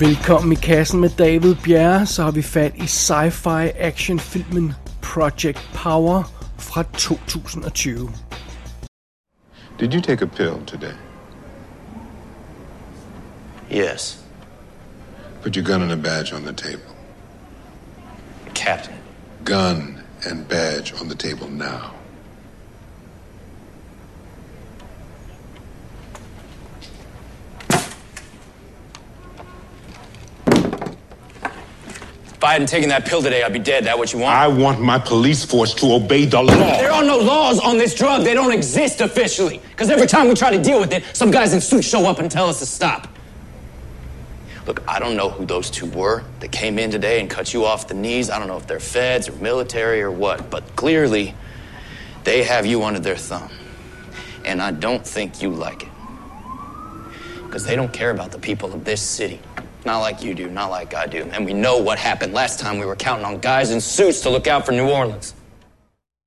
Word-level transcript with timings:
Velkommen 0.00 0.52
i 0.52 0.54
kassen 0.54 1.00
med 1.00 1.10
David 1.10 1.54
Bjerre, 1.64 2.06
så 2.06 2.22
har 2.22 2.30
vi 2.30 2.42
fat 2.42 2.72
i 2.74 2.86
sci-fi 2.86 3.70
actionfilmen 3.78 4.72
Project 5.02 5.70
Power 5.74 6.22
fra 6.58 6.82
2020. 6.82 8.10
Did 9.80 9.94
you 9.94 10.00
take 10.00 10.24
a 10.24 10.26
pill 10.26 10.66
today? 10.66 10.94
Yes, 13.70 14.24
Put 15.42 15.56
your 15.56 15.64
gun 15.64 15.82
and 15.82 15.92
a 15.92 15.96
badge 15.96 16.32
on 16.32 16.42
the 16.42 16.52
table. 16.52 16.94
Captain. 18.54 18.94
Gun 19.44 19.98
and 20.30 20.48
badge 20.48 20.94
on 21.00 21.08
the 21.08 21.16
table 21.16 21.48
now. 21.48 21.97
I 32.48 32.52
hadn't 32.52 32.68
taken 32.68 32.88
that 32.88 33.04
pill 33.04 33.20
today, 33.20 33.42
I'd 33.42 33.52
be 33.52 33.58
dead. 33.58 33.84
That 33.84 33.98
what 33.98 34.10
you 34.14 34.20
want? 34.20 34.34
I 34.34 34.48
want 34.48 34.80
my 34.80 34.98
police 34.98 35.44
force 35.44 35.74
to 35.74 35.92
obey 35.92 36.24
the 36.24 36.40
law. 36.42 36.54
There 36.54 36.90
are 36.90 37.04
no 37.04 37.18
laws 37.18 37.60
on 37.60 37.76
this 37.76 37.94
drug. 37.94 38.24
They 38.24 38.32
don't 38.32 38.52
exist 38.52 39.02
officially. 39.02 39.60
Because 39.68 39.90
every 39.90 40.06
time 40.06 40.28
we 40.28 40.34
try 40.34 40.50
to 40.56 40.62
deal 40.62 40.80
with 40.80 40.90
it, 40.94 41.04
some 41.14 41.30
guys 41.30 41.52
in 41.52 41.60
suits 41.60 41.86
show 41.86 42.06
up 42.06 42.20
and 42.20 42.30
tell 42.30 42.48
us 42.48 42.58
to 42.60 42.64
stop. 42.64 43.06
Look, 44.66 44.82
I 44.88 44.98
don't 44.98 45.14
know 45.14 45.28
who 45.28 45.44
those 45.44 45.68
two 45.68 45.84
were 45.90 46.24
that 46.40 46.50
came 46.50 46.78
in 46.78 46.90
today 46.90 47.20
and 47.20 47.28
cut 47.28 47.52
you 47.52 47.66
off 47.66 47.86
the 47.86 47.92
knees. 47.92 48.30
I 48.30 48.38
don't 48.38 48.48
know 48.48 48.56
if 48.56 48.66
they're 48.66 48.80
feds 48.80 49.28
or 49.28 49.32
military 49.32 50.00
or 50.00 50.10
what, 50.10 50.48
but 50.48 50.74
clearly 50.74 51.34
they 52.24 52.44
have 52.44 52.64
you 52.64 52.82
under 52.82 52.98
their 52.98 53.16
thumb. 53.16 53.50
And 54.46 54.62
I 54.62 54.70
don't 54.70 55.06
think 55.06 55.42
you 55.42 55.50
like 55.50 55.82
it. 55.82 55.88
Because 57.44 57.66
they 57.66 57.76
don't 57.76 57.92
care 57.92 58.10
about 58.10 58.32
the 58.32 58.38
people 58.38 58.72
of 58.72 58.86
this 58.86 59.02
city. 59.02 59.38
Not 59.84 60.08
like 60.08 60.26
you 60.26 60.34
do, 60.34 60.52
not 60.52 60.70
like 60.80 60.94
I 60.94 61.06
do. 61.06 61.30
And 61.32 61.46
we 61.46 61.52
know 61.52 61.82
what 61.88 61.98
happened 61.98 62.34
last 62.34 62.60
time 62.60 62.78
we 62.80 62.86
were 62.86 62.96
counting 62.96 63.26
on 63.26 63.40
guys 63.40 63.70
in 63.74 63.80
suits 63.80 64.20
to 64.20 64.30
look 64.30 64.46
out 64.46 64.64
for 64.66 64.72
New 64.72 64.88
Orleans. 64.90 65.34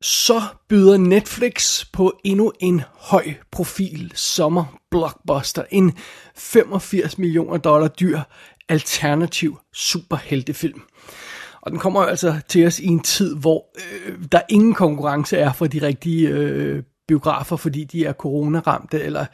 Så 0.03 0.41
byder 0.69 0.97
Netflix 0.97 1.85
på 1.93 2.13
endnu 2.23 2.51
en 2.59 2.81
høj 2.95 3.33
profil 3.51 4.11
sommer 4.15 4.65
blockbuster. 4.91 5.63
En 5.71 5.93
85 6.35 7.17
millioner 7.17 7.57
dollar 7.57 7.87
dyr 7.87 8.19
alternativ 8.69 9.57
superheltefilm. 9.73 10.81
Og 11.61 11.71
den 11.71 11.79
kommer 11.79 12.01
altså 12.01 12.39
til 12.47 12.67
os 12.67 12.79
i 12.79 12.87
en 12.87 12.99
tid, 12.99 13.35
hvor 13.35 13.65
øh, 13.75 14.17
der 14.31 14.41
ingen 14.49 14.73
konkurrence 14.73 15.37
er 15.37 15.53
for 15.53 15.67
de 15.67 15.81
rigtige 15.81 16.27
øh, 16.27 16.83
biografer, 17.07 17.55
fordi 17.55 17.83
de 17.83 18.05
er 18.05 18.13
coronaramte, 18.13 19.01
eller 19.01 19.25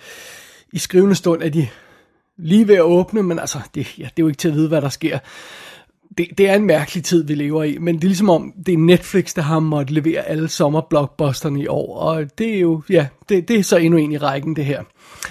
i 0.73 0.79
skrivende 0.79 1.15
stund 1.15 1.43
er 1.43 1.49
de 1.49 1.67
lige 2.37 2.67
ved 2.67 2.75
at 2.75 2.81
åbne, 2.81 3.23
men 3.23 3.39
altså, 3.39 3.59
det, 3.75 3.99
ja, 3.99 4.03
det 4.03 4.09
er 4.09 4.11
jo 4.19 4.27
ikke 4.27 4.37
til 4.37 4.47
at 4.47 4.55
vide, 4.55 4.67
hvad 4.67 4.81
der 4.81 4.89
sker. 4.89 5.19
Det, 6.17 6.27
det 6.37 6.49
er 6.49 6.55
en 6.55 6.65
mærkelig 6.65 7.03
tid, 7.03 7.23
vi 7.23 7.35
lever 7.35 7.63
i, 7.63 7.77
men 7.77 7.95
det 7.95 8.03
er 8.03 8.07
ligesom 8.07 8.29
om, 8.29 8.53
det 8.65 8.73
er 8.73 8.77
Netflix, 8.77 9.33
der 9.33 9.41
har 9.41 9.59
måttet 9.59 9.91
levere 9.91 10.21
alle 10.21 10.47
sommerblockbusterne 10.47 11.61
i 11.61 11.67
år, 11.67 11.97
og 11.97 12.37
det 12.37 12.55
er 12.55 12.59
jo, 12.59 12.81
ja, 12.89 13.07
det, 13.29 13.47
det 13.47 13.59
er 13.59 13.63
så 13.63 13.77
endnu 13.77 13.99
en 13.99 14.11
i 14.11 14.17
rækken, 14.17 14.55
det 14.55 14.65
her. 14.65 14.83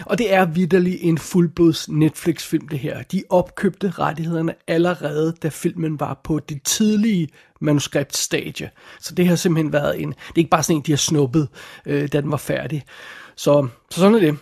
Og 0.07 0.19
det 0.19 0.35
er 0.35 0.45
vidderlig 0.45 0.99
en 1.03 1.19
fuldblods 1.19 1.89
Netflix-film, 1.89 2.69
det 2.69 2.79
her. 2.79 3.03
De 3.03 3.23
opkøbte 3.31 3.91
rettighederne 3.91 4.55
allerede, 4.67 5.35
da 5.43 5.49
filmen 5.49 6.01
var 6.01 6.21
på 6.25 6.39
det 6.39 6.63
tidlige 6.63 7.29
manuskriptstadie. 7.61 8.71
Så 9.01 9.15
det 9.15 9.29
har 9.29 9.37
simpelthen 9.37 9.73
været 9.73 10.03
en, 10.03 10.09
det 10.09 10.35
er 10.35 10.39
ikke 10.39 10.51
bare 10.51 10.63
sådan 10.63 10.77
en, 10.77 10.83
de 10.87 10.93
har 10.93 10.97
snuppet, 10.97 11.49
øh, 11.87 12.09
da 12.13 12.21
den 12.21 12.31
var 12.31 12.37
færdig. 12.37 12.85
Så, 13.37 13.69
så 13.91 14.01
sådan 14.01 14.15
er 14.15 14.21
det. 14.21 14.37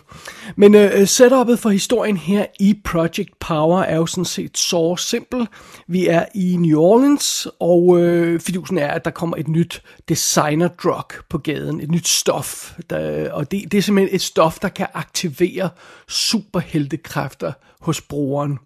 Men 0.55 0.75
øh, 0.75 1.07
setupet 1.07 1.59
for 1.59 1.69
historien 1.69 2.17
her 2.17 2.45
i 2.59 2.81
Project 2.83 3.39
Power 3.39 3.81
er 3.81 3.95
jo 3.95 4.05
sådan 4.05 4.25
set 4.25 4.57
så 4.57 4.95
simpel. 4.95 5.47
Vi 5.87 6.07
er 6.07 6.25
i 6.35 6.55
New 6.55 6.79
Orleans, 6.79 7.47
og 7.59 7.99
øh, 7.99 8.39
fidusen 8.39 8.77
er, 8.77 8.87
at 8.87 9.05
der 9.05 9.11
kommer 9.11 9.37
et 9.37 9.47
nyt 9.47 9.81
designer 10.09 10.67
drug 10.67 11.05
på 11.29 11.37
gaden. 11.37 11.81
Et 11.81 11.91
nyt 11.91 12.07
stof. 12.07 12.73
Der, 12.89 13.31
og 13.31 13.51
det, 13.51 13.71
det 13.71 13.77
er 13.77 13.81
simpelthen 13.81 14.15
et 14.15 14.21
stof, 14.21 14.59
der 14.59 14.69
kan 14.69 14.87
aktivere 14.93 15.69
superheltekræfter 16.07 17.51
hos 17.81 18.01
brugeren. 18.01 18.59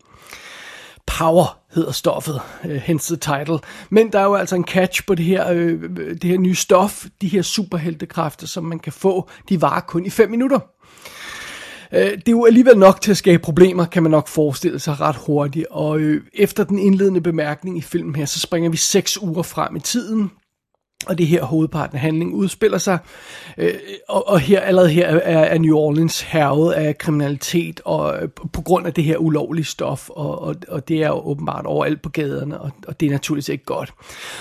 Power 1.06 1.60
hedder 1.76 1.92
stoffet, 1.92 2.42
øh, 2.66 2.76
hence 2.76 3.16
the 3.16 3.38
title. 3.38 3.60
Men 3.90 4.12
der 4.12 4.20
er 4.20 4.24
jo 4.24 4.36
altså 4.36 4.56
en 4.56 4.64
catch 4.64 5.06
på 5.06 5.16
det 5.16 5.26
her, 5.26 5.50
øh, 5.52 5.82
det 5.98 6.24
her 6.24 6.38
nye 6.38 6.56
stof, 6.56 7.06
de 7.22 7.28
her 7.28 7.42
superheltekræfter, 7.42 8.48
som 8.48 8.64
man 8.64 8.80
kan 8.80 8.94
få, 8.94 9.30
de 9.50 9.62
varer 9.62 9.82
kun 9.82 10.06
i 10.06 10.09
5 10.09 10.30
minutter. 10.30 10.59
Uh, 11.92 11.98
det 11.98 12.28
er 12.28 12.32
jo 12.32 12.46
alligevel 12.46 12.78
nok 12.78 13.02
til 13.02 13.12
at 13.12 13.18
skabe 13.18 13.44
problemer, 13.44 13.86
kan 13.86 14.04
man 14.04 14.12
nok 14.12 14.28
forestille 14.28 14.80
sig 14.80 15.00
ret 15.00 15.16
hurtigt. 15.16 15.66
Og 15.72 16.00
øh, 16.00 16.22
efter 16.34 16.64
den 16.64 16.80
indledende 16.80 17.22
bemærkning 17.22 17.78
i 17.78 17.82
filmen 17.82 18.16
her, 18.16 18.26
så 18.26 18.40
springer 18.40 18.70
vi 18.70 18.78
6 18.78 19.22
uger 19.22 19.44
frem 19.44 19.76
i 19.76 19.80
tiden. 19.80 20.32
Og 21.06 21.18
det 21.18 21.28
her 21.28 21.44
hovedparten 21.44 21.96
af 21.96 22.02
handlingen 22.02 22.36
udspiller 22.36 22.78
sig. 22.78 22.98
Øh, 23.58 23.74
og, 24.10 24.28
og 24.28 24.40
her 24.40 24.60
allerede 24.60 24.90
her 24.90 25.08
er, 25.08 25.40
er 25.40 25.58
New 25.58 25.78
Orleans 25.78 26.22
hervet 26.22 26.74
af 26.74 26.98
kriminalitet 26.98 27.82
og 27.86 28.22
øh, 28.22 28.30
på 28.54 28.62
grund 28.62 28.88
af 28.88 28.94
det 28.94 29.04
her 29.04 29.18
ulovlige 29.18 29.66
stof. 29.66 30.09
Og, 30.09 30.42
og, 30.42 30.56
og 30.68 30.88
det 30.88 31.04
er 31.04 31.08
jo 31.08 31.28
åbenbart 31.28 31.66
overalt 31.66 32.02
på 32.02 32.09
gaderne, 32.09 32.62
og, 32.62 32.72
og 32.88 33.00
det 33.00 33.06
er 33.06 33.12
naturligvis 33.12 33.50
ikke 33.50 33.64
godt. 33.64 33.94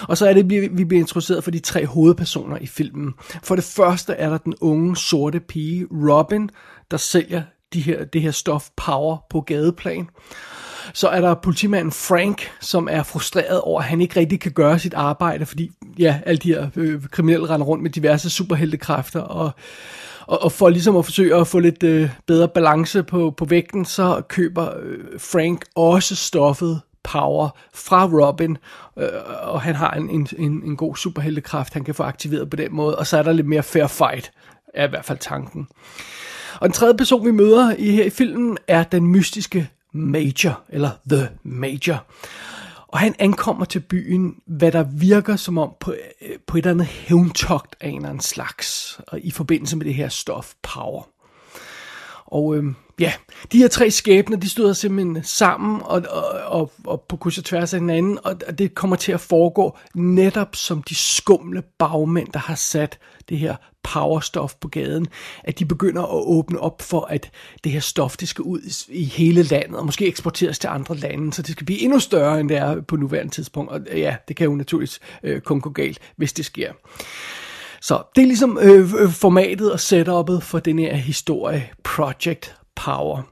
Og 0.08 0.18
så 0.18 0.28
er 0.28 0.32
det, 0.32 0.50
vi, 0.50 0.68
vi 0.72 0.84
bliver 0.84 1.00
introduceret 1.00 1.44
for 1.44 1.50
de 1.50 1.58
tre 1.58 1.86
hovedpersoner 1.86 2.58
i 2.60 2.66
filmen. 2.66 3.14
For 3.42 3.54
det 3.54 3.64
første 3.64 4.12
er 4.12 4.30
der 4.30 4.38
den 4.38 4.54
unge 4.60 4.96
sorte 4.96 5.40
pige 5.40 5.86
Robin, 5.90 6.50
der 6.90 6.96
sælger 6.96 7.42
de 7.72 7.80
her, 7.80 8.04
det 8.04 8.22
her 8.22 8.30
stof 8.30 8.68
Power 8.76 9.16
på 9.30 9.40
gadeplan. 9.40 10.08
Så 10.94 11.08
er 11.08 11.20
der 11.20 11.34
politimanden 11.34 11.92
Frank, 11.92 12.50
som 12.60 12.88
er 12.90 13.02
frustreret 13.02 13.60
over, 13.60 13.80
at 13.80 13.86
han 13.86 14.00
ikke 14.00 14.20
rigtig 14.20 14.40
kan 14.40 14.52
gøre 14.52 14.78
sit 14.78 14.94
arbejde, 14.94 15.46
fordi 15.46 15.70
ja, 15.98 16.20
alle 16.26 16.38
de 16.38 16.48
her 16.48 16.68
øh, 16.76 17.02
kriminelle 17.10 17.48
render 17.48 17.66
rundt 17.66 17.82
med 17.82 17.90
diverse 17.90 18.30
superheltekræfter, 18.30 19.20
og, 19.20 19.50
og, 20.26 20.42
og 20.42 20.52
for 20.52 20.68
ligesom 20.68 20.96
at 20.96 21.04
forsøge 21.04 21.36
at 21.36 21.46
få 21.46 21.58
lidt 21.58 21.82
øh, 21.82 22.10
bedre 22.26 22.48
balance 22.48 23.02
på, 23.02 23.30
på 23.36 23.44
vægten, 23.44 23.84
så 23.84 24.22
køber 24.28 24.70
øh, 24.82 24.98
Frank 25.18 25.64
også 25.74 26.16
stoffet 26.16 26.80
power 27.04 27.48
fra 27.74 28.06
Robin, 28.06 28.58
øh, 28.98 29.08
og 29.42 29.62
han 29.62 29.74
har 29.74 29.90
en, 29.90 30.10
en, 30.10 30.28
en, 30.38 30.62
en 30.64 30.76
god 30.76 30.96
superheltekraft, 30.96 31.74
han 31.74 31.84
kan 31.84 31.94
få 31.94 32.02
aktiveret 32.02 32.50
på 32.50 32.56
den 32.56 32.74
måde, 32.74 32.98
og 32.98 33.06
så 33.06 33.18
er 33.18 33.22
der 33.22 33.32
lidt 33.32 33.46
mere 33.46 33.62
fair 33.62 33.86
fight, 33.86 34.32
er 34.74 34.86
i 34.86 34.90
hvert 34.90 35.04
fald 35.04 35.18
tanken. 35.18 35.68
Og 36.60 36.68
den 36.68 36.72
tredje 36.72 36.94
person, 36.94 37.26
vi 37.26 37.30
møder 37.30 37.74
i 37.78 37.90
her 37.90 38.04
i 38.04 38.10
filmen, 38.10 38.58
er 38.68 38.82
den 38.82 39.06
mystiske 39.06 39.70
Major, 39.92 40.60
eller 40.68 40.90
The 41.10 41.28
Major. 41.42 42.04
Og 42.88 42.98
han 42.98 43.14
ankommer 43.18 43.64
til 43.64 43.80
byen, 43.80 44.36
hvad 44.46 44.72
der 44.72 44.82
virker 44.82 45.36
som 45.36 45.58
om 45.58 45.72
på, 45.80 45.94
øh, 46.22 46.38
på 46.46 46.56
et 46.56 46.62
eller 46.62 46.70
andet 46.70 46.86
hævntogt 46.86 47.76
af 47.80 47.88
en 47.88 47.96
eller 47.96 48.08
anden 48.08 48.22
slags, 48.22 49.00
og 49.08 49.20
i 49.20 49.30
forbindelse 49.30 49.76
med 49.76 49.86
det 49.86 49.94
her 49.94 50.08
stof 50.08 50.54
Power. 50.62 51.02
Og 52.24 52.56
øh, 52.56 52.64
ja, 53.00 53.12
de 53.52 53.58
her 53.58 53.68
tre 53.68 53.90
skæbner, 53.90 54.36
de 54.36 54.48
støder 54.48 54.72
simpelthen 54.72 55.24
sammen 55.24 55.80
og, 55.84 56.02
og, 56.10 56.24
og, 56.44 56.72
og 56.84 57.04
på 57.08 57.16
kryds 57.16 57.38
og 57.38 57.44
tværs 57.44 57.74
af 57.74 57.80
hinanden, 57.80 58.18
og 58.24 58.58
det 58.58 58.74
kommer 58.74 58.96
til 58.96 59.12
at 59.12 59.20
foregå 59.20 59.76
netop 59.94 60.56
som 60.56 60.82
de 60.82 60.94
skumle 60.94 61.62
bagmænd, 61.78 62.28
der 62.32 62.38
har 62.38 62.54
sat 62.54 62.98
det 63.28 63.38
her 63.38 63.56
powerstof 63.82 64.54
på 64.60 64.68
gaden, 64.68 65.06
at 65.44 65.58
de 65.58 65.64
begynder 65.64 66.02
at 66.02 66.26
åbne 66.26 66.60
op 66.60 66.82
for, 66.82 67.00
at 67.00 67.30
det 67.64 67.72
her 67.72 67.80
stof, 67.80 68.16
det 68.16 68.28
skal 68.28 68.42
ud 68.42 68.84
i 68.88 69.04
hele 69.04 69.42
landet, 69.42 69.78
og 69.78 69.86
måske 69.86 70.06
eksporteres 70.06 70.58
til 70.58 70.68
andre 70.68 70.96
lande, 70.96 71.32
så 71.32 71.42
det 71.42 71.50
skal 71.50 71.66
blive 71.66 71.80
endnu 71.80 71.98
større, 71.98 72.40
end 72.40 72.48
det 72.48 72.56
er 72.56 72.80
på 72.80 72.96
nuværende 72.96 73.32
tidspunkt. 73.32 73.70
Og 73.70 73.80
ja, 73.94 74.16
det 74.28 74.36
kan 74.36 74.44
jo 74.44 74.54
naturligvis 74.54 75.00
øh, 75.22 75.40
kun 75.40 75.60
gå 75.60 75.70
galt, 75.70 75.98
hvis 76.16 76.32
det 76.32 76.44
sker. 76.44 76.72
Så 77.80 78.02
det 78.16 78.22
er 78.22 78.26
ligesom 78.26 78.58
øh, 78.62 78.94
øh, 78.98 79.10
formatet 79.10 79.72
og 79.72 79.80
setupet 79.80 80.42
for 80.42 80.58
den 80.58 80.78
her 80.78 80.94
historie, 80.94 81.70
Project 81.84 82.57
Power. 82.78 83.22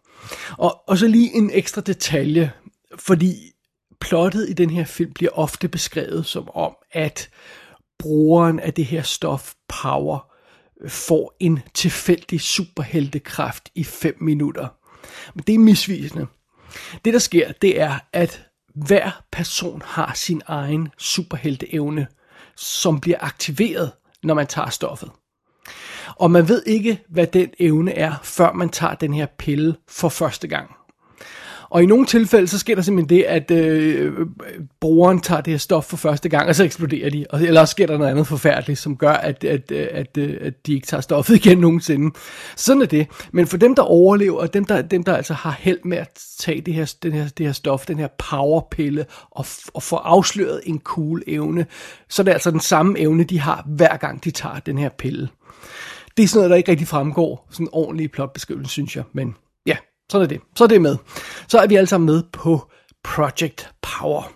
Og, 0.59 0.89
og 0.89 0.99
så 0.99 1.09
lige 1.09 1.35
en 1.35 1.51
ekstra 1.53 1.81
detalje, 1.81 2.53
fordi 2.99 3.53
plottet 4.01 4.49
i 4.49 4.53
den 4.53 4.71
her 4.71 4.85
film 4.85 5.13
bliver 5.13 5.33
ofte 5.33 5.69
beskrevet 5.69 6.27
som 6.27 6.49
om, 6.55 6.77
at 6.93 7.31
brugeren 7.99 8.61
af 8.61 8.75
det 8.75 8.85
her 8.85 9.03
stof 9.03 9.55
Power 9.69 10.33
øh, 10.83 10.91
får 10.91 11.37
en 11.41 11.61
tilfældig 11.75 12.41
superheltekraft 12.41 13.71
i 13.75 13.85
5 13.85 14.17
minutter. 14.21 14.69
Men 15.35 15.45
det 15.47 15.55
er 15.55 15.59
misvisende. 15.59 16.27
Det 17.05 17.13
der 17.13 17.19
sker, 17.19 17.53
det 17.53 17.81
er, 17.81 17.99
at 18.13 18.47
hver 18.75 19.11
person 19.33 19.83
har 19.85 20.15
sin 20.15 20.43
egen 20.47 20.89
superhelteevne, 20.99 22.07
som 22.57 23.01
bliver 23.01 23.19
aktiveret, 23.21 23.93
når 24.23 24.35
man 24.35 24.47
tager 24.47 24.71
stoffet. 24.71 25.11
Og 26.17 26.31
man 26.31 26.49
ved 26.49 26.63
ikke, 26.67 26.99
hvad 27.09 27.27
den 27.27 27.49
evne 27.59 27.93
er, 27.93 28.13
før 28.23 28.53
man 28.53 28.69
tager 28.69 28.95
den 28.95 29.15
her 29.15 29.27
pille 29.39 29.75
for 29.89 30.09
første 30.09 30.49
gang. 30.49 30.71
Og 31.71 31.83
i 31.83 31.87
nogle 31.87 32.07
tilfælde, 32.07 32.49
så 32.49 32.59
sker 32.59 32.75
der 32.75 32.83
simpelthen 32.83 33.19
det, 33.19 33.25
at 33.25 33.51
øh, 33.51 34.27
brugeren 34.81 35.21
tager 35.21 35.41
det 35.41 35.53
her 35.53 35.59
stof 35.59 35.85
for 35.85 35.97
første 35.97 36.29
gang, 36.29 36.49
og 36.49 36.55
så 36.55 36.65
eksploderer 36.65 37.11
de. 37.11 37.27
Og, 37.31 37.43
eller 37.43 37.61
også 37.61 37.73
sker 37.73 37.87
der 37.87 37.99
noget 37.99 38.11
andet 38.11 38.27
forfærdeligt, 38.27 38.79
som 38.79 38.97
gør, 38.97 39.13
at, 39.13 39.45
at, 39.45 39.73
at, 39.73 40.19
øh, 40.19 40.37
at, 40.41 40.67
de 40.67 40.75
ikke 40.75 40.87
tager 40.87 41.01
stoffet 41.01 41.37
igen 41.45 41.59
nogensinde. 41.59 42.17
Sådan 42.57 42.83
er 42.83 42.87
det. 42.87 43.07
Men 43.33 43.47
for 43.47 43.57
dem, 43.57 43.75
der 43.75 43.83
overlever, 43.83 44.41
og 44.41 44.55
dem, 44.55 44.65
der, 44.65 44.83
dem, 44.83 45.05
der 45.05 45.17
altså 45.17 45.35
har 45.35 45.57
held 45.59 45.79
med 45.85 45.99
at 45.99 46.21
tage 46.39 46.61
det 46.61 46.75
her, 46.75 46.95
den 47.03 47.13
her, 47.13 47.29
det 47.29 47.47
her 47.47 47.53
stof, 47.53 47.87
den 47.87 47.99
her 47.99 48.09
powerpille, 48.31 49.07
og, 49.31 49.47
og 49.75 49.83
få 49.83 49.97
afsløret 49.97 50.61
en 50.65 50.81
cool 50.85 51.23
evne, 51.27 51.67
så 52.09 52.23
er 52.23 52.25
det 52.25 52.33
altså 52.33 52.51
den 52.51 52.61
samme 52.61 52.99
evne, 52.99 53.25
de 53.25 53.41
har, 53.41 53.65
hver 53.67 53.97
gang 53.97 54.25
de 54.25 54.31
tager 54.31 54.59
den 54.59 54.79
her 54.79 54.89
pille. 54.89 55.29
Det 56.17 56.23
er 56.23 56.29
sådan 56.29 56.39
noget, 56.39 56.51
der 56.51 56.57
ikke 56.57 56.71
rigtig 56.71 56.89
fremgår 56.89 57.49
sådan 57.51 57.67
en 57.67 57.71
ordentlig 57.73 58.11
plotbeskrivelse, 58.11 58.71
synes 58.71 58.97
jeg. 58.97 59.05
Men 59.13 59.37
ja, 59.67 59.77
sådan 60.13 60.25
er 60.25 60.29
det. 60.29 60.41
Så 60.57 60.65
er 60.65 60.69
det 60.69 60.83
med. 60.83 60.97
Så 61.49 61.59
er 61.59 61.67
vi 61.67 61.77
alle 61.77 61.87
sammen 61.87 62.07
med 62.07 62.23
på 62.33 62.71
Project 63.05 63.71
Power. 63.83 64.33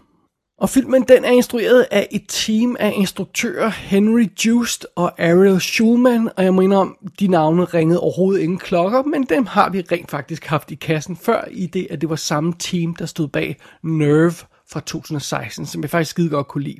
Og 0.61 0.71
filmen 0.71 1.03
den 1.03 1.25
er 1.25 1.31
instrueret 1.31 1.87
af 1.91 2.09
et 2.11 2.23
team 2.29 2.77
af 2.81 2.93
instruktører 2.97 3.69
Henry 3.69 4.27
Joost 4.47 4.87
og 4.97 5.21
Ariel 5.23 5.61
Schulman, 5.61 6.31
og 6.37 6.45
jeg 6.45 6.55
mener 6.55 6.77
om, 6.77 6.97
de 7.21 7.29
navne 7.29 7.65
ringede 7.65 8.01
overhovedet 8.01 8.43
ingen 8.43 8.59
klokker, 8.59 9.03
men 9.03 9.23
dem 9.23 9.47
har 9.47 9.71
vi 9.71 9.81
rent 9.93 10.11
faktisk 10.11 10.47
haft 10.47 10.71
i 10.71 10.75
kassen 10.75 11.17
før, 11.17 11.45
i 11.51 11.67
det 11.67 11.87
at 11.91 12.01
det 12.01 12.11
var 12.11 12.17
samme 12.17 12.55
team, 12.59 12.95
der 12.97 13.07
stod 13.07 13.29
bag 13.29 13.57
Nerve 13.83 14.35
fra 14.73 14.81
2016, 14.81 15.67
som 15.67 15.83
jeg 15.83 15.91
faktisk 15.91 16.11
skide 16.11 16.29
godt 16.29 16.49
kunne 16.49 16.65
lide. 16.65 16.79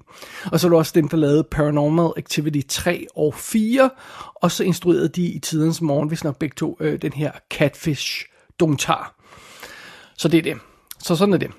Og 0.53 0.61
så 0.61 0.69
var 0.69 0.75
det 0.75 0.79
også 0.79 0.93
dem, 0.95 1.09
der 1.09 1.17
lavede 1.17 1.45
Paranormal 1.45 2.13
Activity 2.17 2.61
3 2.69 3.07
og 3.17 3.35
4, 3.35 3.91
og 4.35 4.51
så 4.51 4.65
instruerede 4.65 5.09
de 5.09 5.27
i 5.27 5.39
tidens 5.39 5.81
morgen, 5.81 6.09
hvis 6.09 6.25
nok 6.25 6.39
begge 6.39 6.55
to, 6.55 6.77
øh, 6.81 7.03
den 7.03 7.13
her 7.13 7.33
Catfish 7.51 8.27
dokumentar. 8.61 9.15
Så 10.17 10.29
det 10.29 10.39
er 10.39 10.43
det. 10.43 10.57
Så 10.99 11.17
sådan 11.17 11.35
er 11.35 11.39
det. 11.39 11.51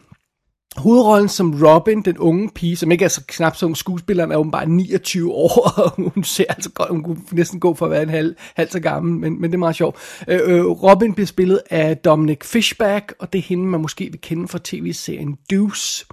Hovedrollen 0.77 1.29
som 1.29 1.63
Robin, 1.63 2.01
den 2.01 2.17
unge 2.17 2.49
pige, 2.55 2.77
som 2.77 2.91
ikke 2.91 3.05
er 3.05 3.09
så 3.09 3.21
knap 3.27 3.55
som 3.55 3.75
skuespilleren, 3.75 4.31
er 4.31 4.35
åbenbart 4.35 4.69
29 4.69 5.31
år, 5.31 5.73
og 5.83 5.91
hun 6.13 6.23
ser 6.23 6.45
altså 6.49 6.69
godt, 6.69 6.89
hun 6.89 7.03
kunne 7.03 7.21
næsten 7.31 7.59
gå 7.59 7.73
for 7.73 7.85
at 7.85 7.91
være 7.91 8.03
en 8.03 8.09
halv, 8.09 8.35
halv 8.55 8.69
så 8.69 8.79
gammel, 8.79 9.13
men, 9.13 9.41
men 9.41 9.51
det 9.51 9.55
er 9.55 9.59
meget 9.59 9.75
sjovt. 9.75 9.97
Øh, 10.27 10.39
øh, 10.43 10.65
Robin 10.65 11.13
bliver 11.13 11.27
spillet 11.27 11.61
af 11.69 11.97
Dominic 11.97 12.43
Fishback, 12.43 13.13
og 13.19 13.33
det 13.33 13.39
er 13.39 13.43
hende, 13.43 13.65
man 13.65 13.81
måske 13.81 14.09
vil 14.11 14.21
kende 14.21 14.47
fra 14.47 14.59
tv-serien 14.63 15.37
Deuce, 15.49 16.05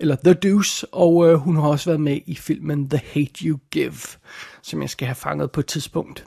eller 0.00 0.16
The 0.24 0.34
Deuce, 0.34 0.86
og 0.94 1.28
øh, 1.28 1.34
hun 1.34 1.56
har 1.56 1.68
også 1.68 1.90
været 1.90 2.00
med 2.00 2.20
i 2.26 2.34
filmen 2.34 2.88
The 2.88 3.00
Hate 3.12 3.44
You 3.44 3.58
Give, 3.70 3.92
som 4.62 4.82
jeg 4.82 4.90
skal 4.90 5.06
have 5.06 5.14
fanget 5.14 5.50
på 5.50 5.60
et 5.60 5.66
tidspunkt. 5.66 6.24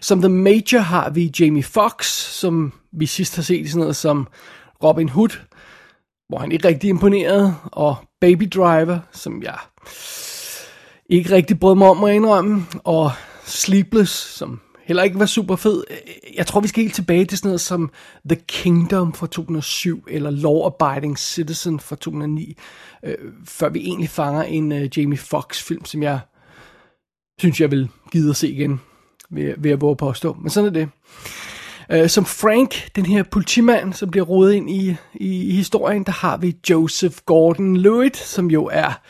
Som 0.00 0.20
The 0.20 0.28
Major 0.28 0.78
har 0.78 1.10
vi 1.10 1.32
Jamie 1.40 1.62
Fox, 1.62 2.06
som 2.12 2.72
vi 2.92 3.06
sidst 3.06 3.36
har 3.36 3.42
set 3.42 3.60
i 3.60 3.68
sådan 3.68 3.80
noget 3.80 3.96
som 3.96 4.26
Robin 4.84 5.08
Hood, 5.08 5.38
hvor 6.32 6.38
han 6.38 6.52
ikke 6.52 6.68
rigtig 6.68 6.90
imponeret, 6.90 7.56
og 7.64 7.96
Baby 8.20 8.48
Driver, 8.54 8.98
som 9.12 9.42
jeg 9.42 9.58
ikke 11.06 11.30
rigtig 11.30 11.60
brød 11.60 11.74
mig 11.74 11.88
om 11.88 12.04
at 12.04 12.14
indrømme, 12.14 12.66
og 12.84 13.10
Sleepless, 13.44 14.12
som 14.12 14.60
heller 14.84 15.02
ikke 15.02 15.18
var 15.18 15.26
super 15.26 15.56
fed. 15.56 15.84
Jeg 16.36 16.46
tror, 16.46 16.60
vi 16.60 16.68
skal 16.68 16.82
helt 16.82 16.94
tilbage 16.94 17.24
til 17.24 17.38
sådan 17.38 17.48
noget 17.48 17.60
som 17.60 17.90
The 18.28 18.40
Kingdom 18.48 19.12
fra 19.12 19.26
2007, 19.26 20.04
eller 20.08 20.30
Law 20.30 20.66
Abiding 20.66 21.18
Citizen 21.18 21.80
fra 21.80 21.96
2009, 21.96 22.56
øh, 23.04 23.14
før 23.44 23.68
vi 23.68 23.80
egentlig 23.80 24.08
fanger 24.08 24.42
en 24.42 24.72
øh, 24.72 24.98
Jamie 24.98 25.18
Foxx 25.18 25.62
film, 25.62 25.84
som 25.84 26.02
jeg 26.02 26.20
synes, 27.38 27.60
jeg 27.60 27.70
vil 27.70 27.88
gide 28.12 28.30
at 28.30 28.36
se 28.36 28.52
igen, 28.52 28.80
ved, 29.30 29.54
ved 29.58 29.70
at 29.70 29.80
våge 29.80 29.96
påstå. 29.96 30.36
Men 30.40 30.50
sådan 30.50 30.68
er 30.68 30.72
det. 30.72 30.88
Øh, 31.90 32.08
som 32.08 32.24
Frank, 32.24 32.88
den 32.96 33.06
her 33.06 33.22
politimand, 33.22 33.92
som 33.92 34.10
bliver 34.10 34.26
rodet 34.26 34.52
ind 34.52 34.70
i, 34.70 34.96
i, 35.14 35.48
i 35.48 35.52
historien, 35.52 36.04
der 36.04 36.12
har 36.12 36.36
vi 36.36 36.56
Joseph 36.70 37.16
Gordon-Levitt, 37.30 38.16
som 38.16 38.50
jo 38.50 38.66
er 38.72 39.00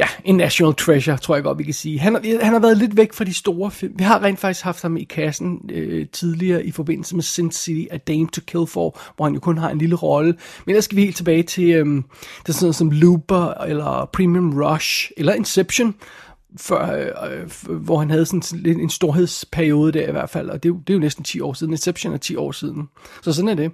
ja, 0.00 0.06
en 0.24 0.36
national 0.36 0.74
treasure, 0.74 1.16
tror 1.16 1.34
jeg 1.34 1.44
godt, 1.44 1.58
vi 1.58 1.64
kan 1.64 1.74
sige. 1.74 1.98
Han, 1.98 2.14
han 2.42 2.52
har 2.52 2.58
været 2.58 2.78
lidt 2.78 2.96
væk 2.96 3.12
fra 3.12 3.24
de 3.24 3.34
store 3.34 3.70
film. 3.70 3.92
Vi 3.96 4.04
har 4.04 4.22
rent 4.22 4.38
faktisk 4.38 4.64
haft 4.64 4.82
ham 4.82 4.96
i 4.96 5.04
kassen 5.04 5.70
øh, 5.72 6.06
tidligere 6.12 6.64
i 6.64 6.70
forbindelse 6.70 7.14
med 7.14 7.22
Sin 7.22 7.52
City, 7.52 7.86
A 7.90 7.96
Dame 7.96 8.28
to 8.28 8.40
Kill 8.46 8.66
For, 8.66 9.00
hvor 9.16 9.24
han 9.24 9.34
jo 9.34 9.40
kun 9.40 9.58
har 9.58 9.70
en 9.70 9.78
lille 9.78 9.96
rolle. 9.96 10.34
Men 10.66 10.74
der 10.74 10.80
skal 10.80 10.96
vi 10.96 11.02
helt 11.02 11.16
tilbage 11.16 11.42
til, 11.42 11.70
øh, 11.70 12.02
til 12.44 12.54
sådan 12.54 12.64
noget 12.64 12.76
som 12.76 12.90
Looper, 12.90 13.54
eller 13.64 14.10
Premium 14.12 14.62
Rush, 14.62 15.10
eller 15.16 15.32
Inception, 15.34 15.94
før, 16.56 17.12
øh, 17.22 17.40
øh, 17.68 17.76
hvor 17.76 17.98
han 17.98 18.10
havde 18.10 18.26
sådan 18.26 18.42
en, 18.66 18.80
en 18.80 18.90
storhedsperiode 18.90 19.92
der 19.92 20.08
i 20.08 20.12
hvert 20.12 20.30
fald, 20.30 20.50
og 20.50 20.62
det, 20.62 20.74
det 20.86 20.92
er 20.92 20.94
jo 20.94 21.00
næsten 21.00 21.24
10 21.24 21.40
år 21.40 21.52
siden. 21.52 21.72
Inception 21.72 22.14
er 22.14 22.18
10 22.18 22.36
år 22.36 22.52
siden. 22.52 22.88
Så 23.22 23.32
sådan 23.32 23.48
er 23.48 23.54
det. 23.54 23.72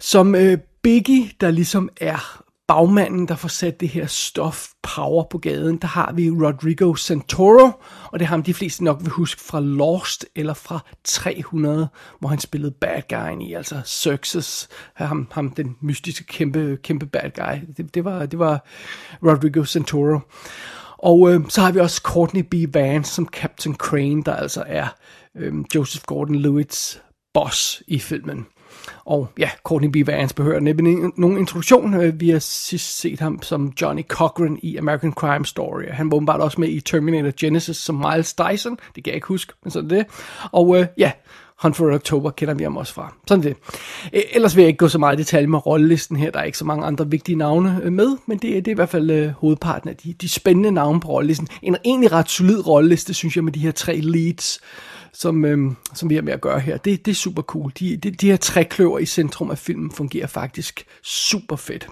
Som 0.00 0.34
øh, 0.34 0.58
Biggie, 0.82 1.30
der 1.40 1.50
ligesom 1.50 1.88
er 2.00 2.42
bagmanden, 2.68 3.28
der 3.28 3.36
får 3.36 3.48
sat 3.48 3.80
det 3.80 3.88
her 3.88 4.06
stof 4.06 4.68
power 4.82 5.24
på 5.30 5.38
gaden, 5.38 5.76
der 5.76 5.86
har 5.86 6.12
vi 6.12 6.30
Rodrigo 6.30 6.94
Santoro, 6.94 7.70
og 8.04 8.18
det 8.18 8.26
har 8.26 8.36
ham 8.36 8.42
de 8.42 8.54
fleste 8.54 8.84
nok 8.84 8.98
vil 9.00 9.10
huske 9.10 9.40
fra 9.40 9.60
Lost 9.60 10.26
eller 10.36 10.54
fra 10.54 10.84
300, 11.04 11.88
hvor 12.18 12.28
han 12.28 12.38
spillede 12.38 12.70
bad 12.70 13.02
guy 13.08 13.42
i, 13.42 13.52
altså 13.52 13.82
Xerxes, 13.86 14.68
ham, 14.94 15.28
ham 15.32 15.50
den 15.50 15.76
mystiske 15.80 16.24
kæmpe, 16.24 16.78
kæmpe 16.82 17.06
bad 17.06 17.30
guy. 17.34 17.74
Det, 17.76 17.94
det, 17.94 18.04
var, 18.04 18.26
det 18.26 18.38
var 18.38 18.64
Rodrigo 19.22 19.64
Santoro. 19.64 20.20
Og 20.98 21.32
øh, 21.32 21.40
så 21.48 21.60
har 21.60 21.72
vi 21.72 21.80
også 21.80 22.00
Courtney 22.04 22.42
B. 22.50 22.74
Vance 22.74 23.12
som 23.12 23.28
Captain 23.28 23.74
Crane, 23.74 24.22
der 24.22 24.34
altså 24.34 24.64
er 24.66 24.86
øh, 25.36 25.54
Joseph 25.74 26.04
Gordon-Lewis 26.12 27.00
boss 27.34 27.82
i 27.86 27.98
filmen. 27.98 28.46
Og 29.04 29.28
ja, 29.38 29.50
Courtney 29.64 29.88
B. 29.88 30.06
Vance 30.06 30.34
behøver 30.34 30.60
næppe 30.60 30.82
nogen 31.16 31.38
introduktion. 31.38 31.94
Øh, 31.94 32.20
vi 32.20 32.30
har 32.30 32.38
sidst 32.38 32.98
set 32.98 33.20
ham 33.20 33.42
som 33.42 33.72
Johnny 33.80 34.02
Cochran 34.02 34.58
i 34.62 34.76
American 34.76 35.12
Crime 35.12 35.46
Story. 35.46 35.84
Han 35.90 36.10
var 36.10 36.16
åbenbart 36.16 36.40
også 36.40 36.60
med 36.60 36.68
i 36.68 36.80
Terminator 36.80 37.32
Genesis 37.40 37.76
som 37.76 37.94
Miles 37.94 38.34
Dyson. 38.34 38.78
Det 38.94 39.04
kan 39.04 39.06
jeg 39.06 39.14
ikke 39.14 39.26
huske, 39.26 39.52
men 39.64 39.70
sådan 39.70 39.90
det. 39.90 40.06
Og 40.52 40.80
øh, 40.80 40.86
ja, 40.98 41.12
Hunt 41.62 41.76
for 41.76 41.94
October 41.94 42.30
kender 42.30 42.54
vi 42.54 42.62
ham 42.62 42.76
også 42.76 42.94
fra. 42.94 43.14
Sådan 43.26 43.44
det. 43.44 43.56
Ellers 44.32 44.56
vil 44.56 44.62
jeg 44.62 44.68
ikke 44.68 44.78
gå 44.78 44.88
så 44.88 44.98
meget 44.98 45.16
i 45.16 45.18
detalje 45.18 45.46
med 45.46 45.66
rollelisten 45.66 46.16
her. 46.16 46.30
Der 46.30 46.38
er 46.38 46.44
ikke 46.44 46.58
så 46.58 46.64
mange 46.64 46.86
andre 46.86 47.10
vigtige 47.10 47.36
navne 47.36 47.80
øh, 47.82 47.92
med, 47.92 48.16
men 48.26 48.38
det, 48.38 48.42
det 48.42 48.68
er 48.68 48.70
i 48.70 48.74
hvert 48.74 48.88
fald 48.88 49.10
øh, 49.10 49.28
hovedparten 49.30 49.90
af 49.90 49.96
de, 49.96 50.12
de 50.12 50.28
spændende 50.28 50.70
navne 50.70 51.00
på 51.00 51.08
rollelisten. 51.08 51.48
En 51.62 51.76
egentlig 51.84 52.12
ret 52.12 52.30
solid 52.30 52.66
rolleliste, 52.66 53.14
synes 53.14 53.36
jeg, 53.36 53.44
med 53.44 53.52
de 53.52 53.60
her 53.60 53.70
tre 53.70 53.96
leads, 53.96 54.60
som, 55.12 55.44
øh, 55.44 55.72
som 55.94 56.10
vi 56.10 56.14
har 56.14 56.22
med 56.22 56.32
at 56.32 56.40
gøre 56.40 56.60
her. 56.60 56.76
Det, 56.76 57.06
det 57.06 57.10
er 57.10 57.16
super 57.16 57.42
cool. 57.42 57.72
De, 57.78 57.96
de, 57.96 58.10
de 58.10 58.30
her 58.30 58.36
tre 58.36 58.64
kløver 58.64 58.98
i 58.98 59.06
centrum 59.06 59.50
af 59.50 59.58
filmen 59.58 59.90
fungerer 59.90 60.26
faktisk 60.26 60.84
super 61.02 61.56
fedt. 61.56 61.88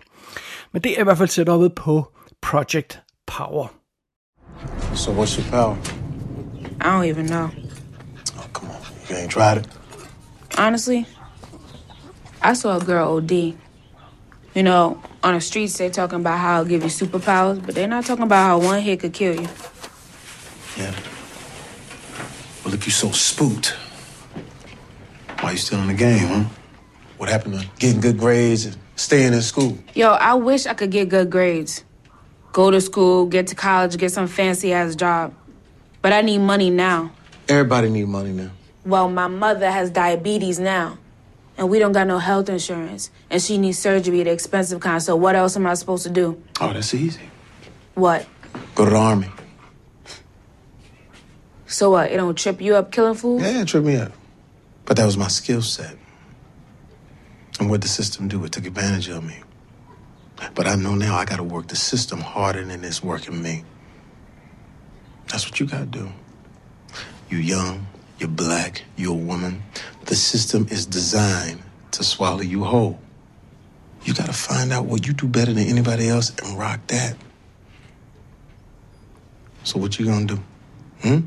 Men 0.73 0.83
det 0.83 0.97
er 0.97 1.01
i 1.01 1.05
hvert 1.05 1.19
fald 1.19 1.29
setupet 1.29 1.75
på 1.75 2.13
Project 2.43 3.01
Power. 3.27 3.67
So 4.95 5.13
what's 5.13 5.39
your 5.39 5.51
power? 5.51 5.77
I 6.81 6.89
don't 6.89 7.05
even 7.05 7.27
know. 7.27 7.66
You 9.09 9.17
ain't 9.17 9.31
tried 9.31 9.59
it? 9.59 9.67
Honestly, 10.59 11.07
I 12.43 12.55
saw 12.55 12.79
a 12.79 12.85
girl 12.85 13.17
OD. 13.17 13.57
You 14.55 14.63
know, 14.63 15.03
on 15.23 15.35
the 15.35 15.41
streets, 15.41 15.77
they 15.77 15.91
talking 15.91 16.21
about 16.21 16.39
how 16.39 16.61
it'll 16.61 16.69
give 16.69 16.83
you 16.83 16.89
superpowers, 16.89 17.65
but 17.65 17.75
they're 17.75 17.87
not 17.87 18.07
talking 18.07 18.25
about 18.25 18.43
how 18.47 18.59
one 18.59 18.81
hit 18.81 19.01
could 19.01 19.13
kill 19.13 19.35
you. 19.35 19.49
Yeah. 20.79 20.95
Well, 22.65 22.73
if 22.73 22.87
you're 22.87 22.93
so 22.93 23.11
spooked, 23.11 23.77
why 25.41 25.53
you 25.53 25.57
still 25.59 25.79
in 25.81 25.89
the 25.89 25.95
game, 25.95 26.27
huh? 26.27 26.45
What 27.19 27.29
happened 27.29 27.61
to 27.61 27.69
getting 27.79 28.01
good 28.01 28.19
grades 28.19 28.67
and 28.67 28.77
staying 28.97 29.35
in 29.35 29.43
school? 29.43 29.79
Yo, 29.95 30.11
I 30.11 30.35
wish 30.35 30.67
I 30.67 30.75
could 30.75 30.91
get 30.91 31.09
good 31.09 31.31
grades. 31.31 31.85
Go 32.53 32.71
to 32.71 32.81
school, 32.81 33.27
get 33.27 33.47
to 33.49 33.55
college, 33.55 33.97
get 33.99 34.13
some 34.13 34.27
fancy 34.27 34.73
ass 34.73 34.97
job. 34.97 35.35
But 36.01 36.13
I 36.13 36.23
need 36.23 36.39
money 36.39 36.71
now. 36.71 37.13
Everybody 37.49 37.91
need 37.91 38.09
money 38.09 38.33
now. 38.33 38.51
Well, 38.87 39.11
my 39.11 39.27
mother 39.27 39.69
has 39.69 39.91
diabetes 39.91 40.61
now. 40.61 40.99
And 41.59 41.69
we 41.69 41.81
don't 41.81 41.93
got 41.93 42.07
no 42.07 42.19
health 42.19 42.49
insurance. 42.49 43.11
And 43.31 43.43
she 43.43 43.59
needs 43.59 43.79
surgery, 43.79 44.23
the 44.23 44.31
expensive 44.31 44.79
kind. 44.81 45.03
So 45.03 45.17
what 45.17 45.35
else 45.35 45.57
am 45.57 45.67
I 45.67 45.75
supposed 45.75 46.05
to 46.05 46.11
do? 46.11 46.41
Oh, 46.61 46.73
that's 46.73 46.95
easy. 46.95 47.29
What? 47.95 48.27
Go 48.77 48.85
to 48.85 48.91
the 48.91 48.97
army. 48.97 49.29
So 51.67 51.91
what? 51.91 52.13
It 52.13 52.17
don't 52.19 52.39
trip 52.39 52.61
you 52.61 52.77
up 52.77 52.93
killing 52.93 53.15
fools? 53.15 53.43
Yeah, 53.43 53.63
it 53.63 53.69
tripped 53.69 53.87
me 53.87 53.97
up. 53.97 54.13
But 54.85 54.99
that 54.99 55.05
was 55.05 55.17
my 55.17 55.29
skill 55.29 55.63
set. 55.63 55.97
And 57.59 57.69
what 57.69 57.81
the 57.81 57.89
system 57.89 58.29
do, 58.29 58.45
it 58.45 58.53
took 58.53 58.67
advantage 58.67 59.09
of 59.09 59.25
me. 59.25 59.41
But 60.55 60.69
I 60.69 60.77
know 60.77 60.95
now 60.95 61.17
I 61.17 61.25
gotta 61.25 61.43
work 61.43 61.69
the 61.69 61.77
system 61.77 62.21
harder 62.21 62.63
than 62.65 62.85
it's 62.85 63.03
working 63.03 63.43
me. 63.43 63.65
That's 65.29 65.47
what 65.47 65.59
you 65.59 65.67
gotta 65.67 65.87
do. 65.87 66.13
You 67.31 67.39
young, 67.39 67.86
you're 68.19 68.29
black, 68.29 68.83
you're 68.97 69.13
a 69.13 69.15
woman. 69.15 69.63
The 70.07 70.17
system 70.17 70.67
is 70.71 70.87
designed 70.87 71.63
to 71.93 72.05
swallow 72.05 72.41
you 72.41 72.65
whole. 72.65 72.99
You 74.05 74.15
gotta 74.15 74.33
find 74.33 74.73
out 74.73 74.87
what 74.87 75.07
you 75.07 75.13
do 75.13 75.27
better 75.27 75.53
than 75.53 75.67
anybody 75.67 76.09
else 76.09 76.33
and 76.43 76.59
rock 76.59 76.87
that. 76.89 77.17
So 79.65 79.79
what 79.81 79.99
you 79.99 80.07
gonna 80.07 80.27
do? 80.27 80.41
Hmm? 81.03 81.21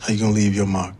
How 0.00 0.12
you 0.12 0.18
gonna 0.18 0.32
leave 0.32 0.54
your 0.54 0.66
mark? 0.66 0.94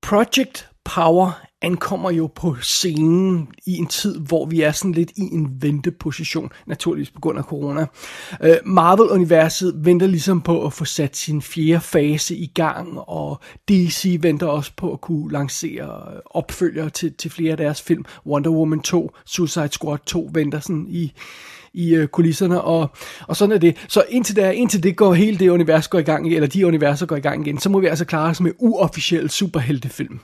Project 0.00 0.66
Power 0.84 1.36
ankommer 1.62 2.10
jo 2.10 2.26
på 2.26 2.56
scenen 2.62 3.48
i 3.66 3.76
en 3.76 3.86
tid, 3.86 4.18
hvor 4.18 4.46
vi 4.46 4.60
er 4.60 4.72
sådan 4.72 4.92
lidt 4.92 5.10
i 5.10 5.22
en 5.32 5.48
venteposition, 5.60 6.50
naturligvis 6.66 7.10
på 7.10 7.20
grund 7.20 7.38
af 7.38 7.44
corona. 7.44 7.86
Øh, 8.42 8.56
Marvel-universet 8.64 9.74
venter 9.76 10.06
ligesom 10.06 10.40
på 10.40 10.66
at 10.66 10.72
få 10.72 10.84
sat 10.84 11.16
sin 11.16 11.42
fjerde 11.42 11.80
fase 11.80 12.36
i 12.36 12.46
gang, 12.54 12.98
og 12.98 13.40
DC 13.68 14.18
venter 14.20 14.46
også 14.46 14.72
på 14.76 14.92
at 14.92 15.00
kunne 15.00 15.32
lancere 15.32 16.02
opfølgere 16.24 16.90
til, 16.90 17.14
til 17.14 17.30
flere 17.30 17.50
af 17.50 17.56
deres 17.56 17.82
film. 17.82 18.04
Wonder 18.26 18.50
Woman 18.50 18.80
2, 18.80 19.10
Suicide 19.26 19.68
Squad 19.72 19.98
2 20.06 20.30
venter 20.32 20.60
sådan 20.60 20.86
i 20.88 21.12
i 21.72 21.94
øh, 21.94 22.08
kulisserne, 22.08 22.60
og, 22.60 22.90
og 23.28 23.36
sådan 23.36 23.54
er 23.54 23.58
det. 23.58 23.76
Så 23.88 24.04
indtil, 24.08 24.36
der, 24.36 24.50
indtil 24.50 24.82
det 24.82 24.96
går, 24.96 25.14
hele 25.14 25.38
det 25.38 25.48
univers 25.48 25.88
går 25.88 25.98
i 25.98 26.02
gang, 26.02 26.34
eller 26.34 26.48
de 26.48 26.66
universer 26.66 27.06
går 27.06 27.16
i 27.16 27.20
gang 27.20 27.46
igen, 27.46 27.58
så 27.58 27.68
må 27.68 27.80
vi 27.80 27.86
altså 27.86 28.04
klare 28.04 28.30
os 28.30 28.40
med 28.40 28.52
uofficiel 28.58 29.30
superheltefilm 29.30 30.20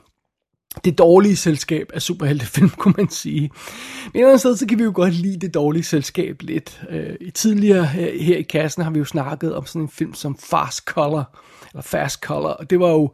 det 0.84 0.98
dårlige 0.98 1.36
selskab 1.36 1.90
af 1.94 2.02
superheltefilm, 2.02 2.70
kunne 2.78 2.94
man 2.96 3.10
sige. 3.10 3.40
Men 3.40 3.50
et 3.50 4.10
eller 4.14 4.28
andet 4.28 4.40
sted, 4.40 4.56
så 4.56 4.66
kan 4.66 4.78
vi 4.78 4.84
jo 4.84 4.92
godt 4.94 5.14
lide 5.14 5.38
det 5.38 5.54
dårlige 5.54 5.82
selskab 5.82 6.42
lidt. 6.42 6.82
Øh, 6.90 7.16
I 7.20 7.30
tidligere 7.30 7.86
her, 7.86 8.22
her 8.22 8.36
i 8.36 8.42
kassen 8.42 8.82
har 8.82 8.90
vi 8.90 8.98
jo 8.98 9.04
snakket 9.04 9.54
om 9.54 9.66
sådan 9.66 9.82
en 9.82 9.88
film 9.88 10.14
som 10.14 10.38
Fast 10.38 10.84
Color, 10.84 11.36
eller 11.72 11.82
Fast 11.82 12.20
Color, 12.20 12.48
og 12.48 12.70
det 12.70 12.80
var 12.80 12.90
jo 12.90 13.12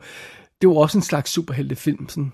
det 0.60 0.68
var 0.68 0.74
også 0.74 0.98
en 0.98 1.02
slags 1.02 1.30
superheltefilm, 1.30 2.08
sådan, 2.08 2.32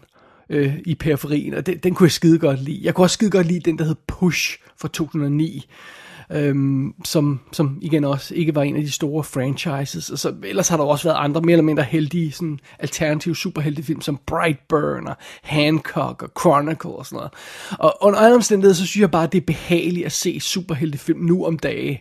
øh, 0.51 0.75
i 0.87 0.95
periferien, 0.95 1.55
og 1.55 1.67
den, 1.67 1.79
den 1.79 1.95
kunne 1.95 2.07
jeg 2.07 2.13
skide 2.13 2.39
godt 2.39 2.63
lide. 2.63 2.81
Jeg 2.83 2.95
kunne 2.95 3.05
også 3.05 3.15
skide 3.15 3.31
godt 3.31 3.47
lide 3.47 3.61
den, 3.61 3.79
der 3.79 3.85
hed 3.85 3.97
Push 4.07 4.59
fra 4.81 4.89
2009, 4.89 5.67
øhm, 6.33 6.95
som, 7.05 7.41
som 7.53 7.79
igen 7.81 8.05
også 8.05 8.35
ikke 8.35 8.55
var 8.55 8.63
en 8.63 8.77
af 8.77 8.83
de 8.83 8.91
store 8.91 9.25
franchises. 9.25 10.11
Og 10.11 10.19
så, 10.19 10.35
ellers 10.45 10.69
har 10.69 10.77
der 10.77 10.85
også 10.85 11.09
været 11.09 11.25
andre 11.25 11.41
mere 11.41 11.53
eller 11.53 11.65
mindre 11.65 11.83
heldige 11.83 12.33
sådan, 12.33 12.59
alternative 12.79 13.37
superheltefilm, 13.37 14.01
som 14.01 14.21
Brightburn 14.27 15.07
og 15.07 15.17
Hancock 15.43 16.23
og 16.23 16.31
Chronicle 16.41 16.91
og 16.91 17.07
sådan 17.07 17.17
noget. 17.17 17.33
Og 17.79 17.99
under 18.01 18.19
andre 18.19 18.35
omstændigheder, 18.35 18.75
så 18.75 18.87
synes 18.87 19.01
jeg 19.01 19.11
bare, 19.11 19.25
at 19.25 19.33
det 19.33 19.41
er 19.41 19.47
behageligt 19.47 20.07
at 20.07 20.13
se 20.13 20.41
superheltefilm 20.41 21.21
nu 21.21 21.47
om 21.47 21.59
dagen 21.59 21.99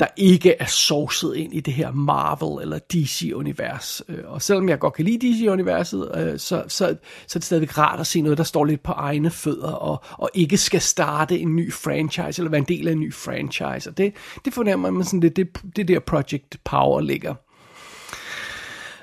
der 0.00 0.06
ikke 0.16 0.54
er 0.58 0.66
sovset 0.66 1.36
ind 1.36 1.54
i 1.54 1.60
det 1.60 1.74
her 1.74 1.92
Marvel 1.92 2.62
eller 2.62 2.78
DC-univers. 2.78 4.02
Øh, 4.08 4.18
og 4.24 4.42
selvom 4.42 4.68
jeg 4.68 4.78
godt 4.78 4.94
kan 4.94 5.04
lide 5.04 5.28
DC-universet, 5.28 6.10
øh, 6.16 6.38
så, 6.38 6.64
så, 6.68 6.96
så 7.26 7.36
er 7.36 7.38
det 7.38 7.44
stadigvæk 7.44 7.78
rart 7.78 8.00
at 8.00 8.06
se 8.06 8.20
noget, 8.20 8.38
der 8.38 8.44
står 8.44 8.64
lidt 8.64 8.82
på 8.82 8.92
egne 8.92 9.30
fødder, 9.30 9.72
og, 9.72 10.04
og 10.10 10.30
ikke 10.34 10.56
skal 10.56 10.80
starte 10.80 11.38
en 11.38 11.56
ny 11.56 11.72
franchise, 11.72 12.42
eller 12.42 12.50
være 12.50 12.58
en 12.58 12.64
del 12.68 12.88
af 12.88 12.92
en 12.92 13.00
ny 13.00 13.14
franchise. 13.14 13.90
Og 13.90 13.98
det, 13.98 14.14
det 14.44 14.54
fornemmer 14.54 14.90
man 14.90 15.04
sådan 15.04 15.20
lidt, 15.20 15.36
det, 15.36 15.48
det 15.76 15.88
der 15.88 16.00
Project 16.00 16.56
Power 16.64 17.00
ligger. 17.00 17.34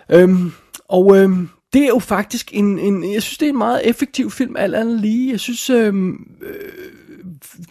Øhm, 0.10 0.52
og 0.90 1.18
øhm, 1.18 1.50
det 1.74 1.84
er 1.84 1.88
jo 1.88 2.00
faktisk 2.00 2.50
en, 2.54 2.80
en, 2.80 3.14
jeg 3.14 3.24
synes 3.24 3.38
det 3.38 3.46
er 3.46 3.50
en 3.50 3.58
meget 3.58 3.90
effektiv 3.90 4.32
film, 4.32 4.56
alt 4.56 4.76
andet 4.76 5.00
lige. 5.00 5.32
Jeg 5.32 5.40
synes, 5.40 5.70
øhm, 5.70 6.28
øh, 6.42 6.93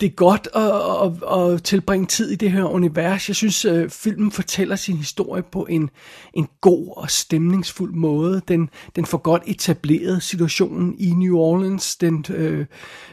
det 0.00 0.06
er 0.06 0.14
godt 0.14 0.48
at, 0.54 0.62
at, 0.62 1.52
at 1.52 1.62
tilbringe 1.62 2.06
tid 2.06 2.30
i 2.30 2.34
det 2.34 2.50
her 2.52 2.64
univers. 2.64 3.28
Jeg 3.28 3.36
synes, 3.36 3.64
at 3.64 3.74
øh, 3.74 3.90
filmen 3.90 4.30
fortæller 4.30 4.76
sin 4.76 4.96
historie 4.96 5.42
på 5.42 5.66
en, 5.70 5.90
en 6.34 6.48
god 6.60 6.92
og 6.96 7.10
stemningsfuld 7.10 7.94
måde. 7.94 8.42
Den, 8.48 8.70
den 8.96 9.06
får 9.06 9.18
godt 9.18 9.42
etableret 9.46 10.22
situationen 10.22 10.94
i 10.98 11.10
New 11.10 11.36
Orleans. 11.36 11.96
Den, 11.96 12.24
øh, 12.30 12.66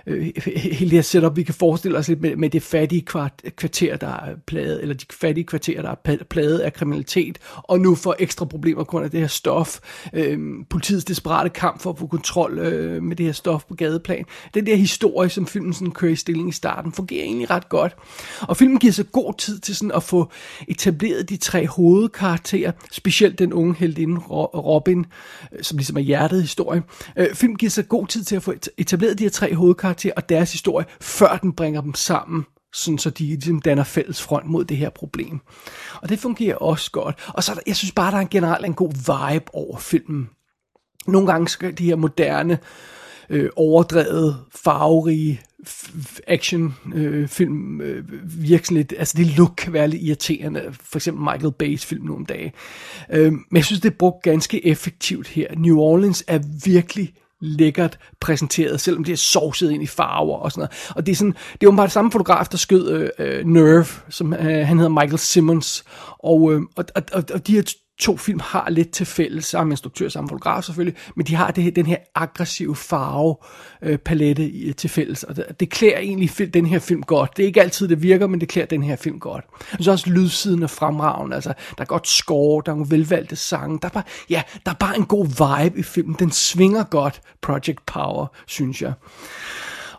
øh, 0.08 0.32
hele 0.46 0.90
det 0.90 0.92
her 0.92 1.02
setup, 1.02 1.36
vi 1.36 1.44
kan 1.44 1.54
forestille 1.54 1.98
os 1.98 2.08
lidt 2.08 2.22
med, 2.22 2.36
med 2.36 2.50
det 2.50 2.64
fattige 2.64 3.02
kvart, 3.02 3.42
kvarter, 3.58 3.98
der 3.98 4.08
er 4.08 4.36
plaget, 4.48 4.82
eller 4.82 4.96
de 4.96 5.06
fattige 5.12 5.46
kvarterer, 5.46 5.82
der 5.82 5.96
er 6.06 6.16
plaget 6.30 6.60
af 6.60 6.74
kriminalitet, 6.74 7.38
og 7.56 7.80
nu 7.80 7.96
får 7.96 8.16
ekstra 8.20 8.46
problemer 8.46 8.84
grund 8.84 9.06
af 9.06 9.12
det 9.12 9.20
her 9.20 9.28
stof. 9.28 9.80
Øh, 10.14 10.40
politiets 10.70 11.06
desperate 11.06 11.50
kamp 11.50 11.82
for 11.82 11.90
at 11.90 11.98
få 12.00 12.08
kontrol 12.08 12.60
øh, 12.60 13.04
med 13.04 13.16
det 13.16 13.26
her 13.26 13.34
stof 13.34 13.66
på 13.66 13.76
gadeplan. 13.76 14.26
Den 14.54 14.66
der 14.66 14.76
historie, 14.76 15.30
som 15.30 15.48
filmen 15.48 15.74
sådan 15.74 15.92
kører 15.92 16.12
i 16.12 16.16
stilling 16.16 16.49
i 16.50 16.52
starten, 16.52 16.92
fungerer 16.92 17.24
egentlig 17.24 17.50
ret 17.50 17.70
godt. 17.70 17.96
Og 18.42 18.58
filmen 18.58 18.80
giver 18.80 18.94
sig 18.94 19.12
god 19.12 19.34
tid 19.38 19.60
til 19.60 19.76
sådan 19.76 19.92
at 19.92 20.04
få 20.04 20.32
etableret 20.68 21.30
de 21.30 21.38
tre 21.38 21.68
hovedkarakterer, 21.68 22.72
specielt 22.92 23.40
den 23.40 23.54
unge 23.54 23.76
heldinde 23.76 24.22
Robin, 24.22 25.06
øh, 25.52 25.64
som 25.64 25.78
ligesom 25.78 25.98
er 25.98 26.02
hjertet 26.02 26.38
i 26.38 26.42
historien. 26.42 26.84
Øh, 27.18 27.36
filmen 27.36 27.58
giver 27.58 27.70
sig 27.70 27.88
god 27.88 28.08
tid 28.08 28.24
til 28.24 28.36
at 28.36 28.44
få 28.44 28.54
etableret 28.78 29.20
de 29.20 29.24
her 29.24 29.30
tre 29.30 29.56
hovedkarakterer 29.56 30.14
og 30.18 30.30
deres 30.30 30.52
historie, 30.52 30.86
før 31.02 31.38
den 31.42 31.54
bringer 31.54 31.82
dem 31.82 31.94
sammen 31.94 32.46
sådan 32.74 32.98
så 32.98 33.10
de 33.10 33.24
ligesom 33.24 33.62
danner 33.62 33.84
fælles 33.84 34.22
front 34.22 34.46
mod 34.46 34.66
det 34.66 34.78
her 34.78 34.90
problem. 34.90 35.40
Og 36.02 36.10
det 36.10 36.20
fungerer 36.20 36.56
også 36.56 36.92
godt. 36.92 37.16
Og 37.28 37.44
så 37.44 37.62
jeg 37.68 37.76
synes 37.76 37.92
bare, 37.92 38.12
der 38.12 38.18
er 38.18 38.22
en 38.22 38.28
generelt 38.28 38.66
en 38.66 38.74
god 38.74 38.92
vibe 38.94 39.46
over 39.56 39.78
filmen. 39.78 40.30
Nogle 41.08 41.28
gange 41.28 41.48
skal 41.48 41.78
de 41.78 41.86
her 41.86 41.96
moderne, 41.96 42.54
øh, 42.54 42.60
Øh, 43.30 43.50
overdrevet, 43.56 44.38
farverige 44.56 45.42
action 46.28 46.76
øh, 46.96 47.28
film 47.28 47.82
øh, 47.82 48.04
virker 48.24 48.66
sådan 48.66 48.78
lidt, 48.78 48.94
altså 48.98 49.18
det 49.18 49.38
look 49.38 49.54
kan 49.58 49.74
være 49.74 49.88
lidt 49.88 50.02
irriterende, 50.04 50.74
for 50.84 50.98
eksempel 50.98 51.24
Michael 51.24 51.54
Bay's 51.64 51.86
film 51.86 52.06
nogle 52.06 52.26
dage. 52.26 52.54
Øh, 53.12 53.32
men 53.32 53.56
jeg 53.56 53.66
synes, 53.66 53.82
det 53.82 53.90
er 53.90 53.98
brugt 54.00 54.24
ganske 54.24 54.66
effektivt 54.66 55.28
her. 55.28 55.48
New 55.58 55.78
Orleans 55.78 56.24
er 56.28 56.40
virkelig 56.66 57.14
lækkert 57.42 58.00
præsenteret, 58.20 58.82
selvom 58.82 59.04
det 59.04 59.14
er 59.14 59.18
sovset 59.18 59.72
ind 59.72 59.84
i 59.84 59.88
farver 59.88 60.38
og 60.38 60.52
sådan 60.52 60.60
noget. 60.60 60.94
Og 60.96 61.06
det 61.06 61.12
er 61.12 61.16
sådan, 61.16 61.36
det 61.54 61.64
er 61.64 61.68
åbenbart 61.68 61.88
det 61.88 61.94
samme 61.94 62.12
fotograf, 62.12 62.48
der 62.48 62.58
skød 62.58 62.92
øh, 62.92 63.10
øh, 63.20 63.46
Nerve, 63.46 63.86
som 64.10 64.34
øh, 64.34 64.68
han 64.68 64.78
hedder 64.78 65.02
Michael 65.02 65.20
Simmons, 65.20 65.84
og, 66.20 66.54
øh, 66.54 66.62
og, 66.76 66.86
og, 66.96 67.24
og 67.34 67.48
de 67.48 67.54
her 67.54 67.74
to 68.00 68.18
film 68.18 68.40
har 68.44 68.70
lidt 68.70 68.92
til 68.92 69.06
fælles, 69.06 69.46
samme 69.46 69.74
instruktør, 69.74 70.10
samme 70.10 70.30
fotograf 70.30 70.64
selvfølgelig, 70.64 71.00
men 71.16 71.26
de 71.26 71.36
har 71.36 71.52
det, 71.52 71.76
den 71.76 71.86
her 71.86 71.98
aggressive 72.16 72.76
farve 72.76 73.36
øh, 73.82 73.98
palette 73.98 74.74
til 74.74 74.90
fælles, 74.90 75.24
og 75.24 75.36
det, 75.36 75.46
det 75.60 75.70
klæder 75.70 75.98
egentlig 75.98 76.54
den 76.54 76.66
her 76.66 76.80
film 76.80 77.04
godt. 77.04 77.38
Det 77.38 77.44
er 77.44 77.48
ikke 77.48 77.62
altid, 77.62 77.88
det 77.88 78.02
virker, 78.02 78.28
men 78.28 78.42
det 78.42 78.50
klæder 78.50 78.68
den 78.68 78.84
her 78.84 78.96
film 78.96 79.20
godt. 79.20 79.46
Og 79.78 79.84
så 79.84 79.92
også, 79.92 80.10
lydsiden 80.10 80.64
og 80.64 80.70
fremragende, 80.70 81.36
altså, 81.36 81.54
der 81.78 81.82
er 81.82 81.86
godt 81.86 82.08
score, 82.08 82.62
der 82.66 82.72
er 82.72 82.76
nogle 82.76 82.92
velvalgte 82.92 83.36
sange, 83.36 83.80
der 83.82 83.88
er 83.88 83.92
bare, 83.92 84.04
ja, 84.30 84.42
der 84.66 84.72
er 84.72 84.76
bare 84.76 84.98
en 84.98 85.06
god 85.06 85.26
vibe 85.26 85.80
i 85.80 85.84
filmen, 85.84 86.16
den 86.20 86.32
svinger 86.32 86.84
godt, 86.84 87.22
Project 87.42 87.86
Power, 87.86 88.28
synes 88.48 88.82
jeg. 88.82 88.94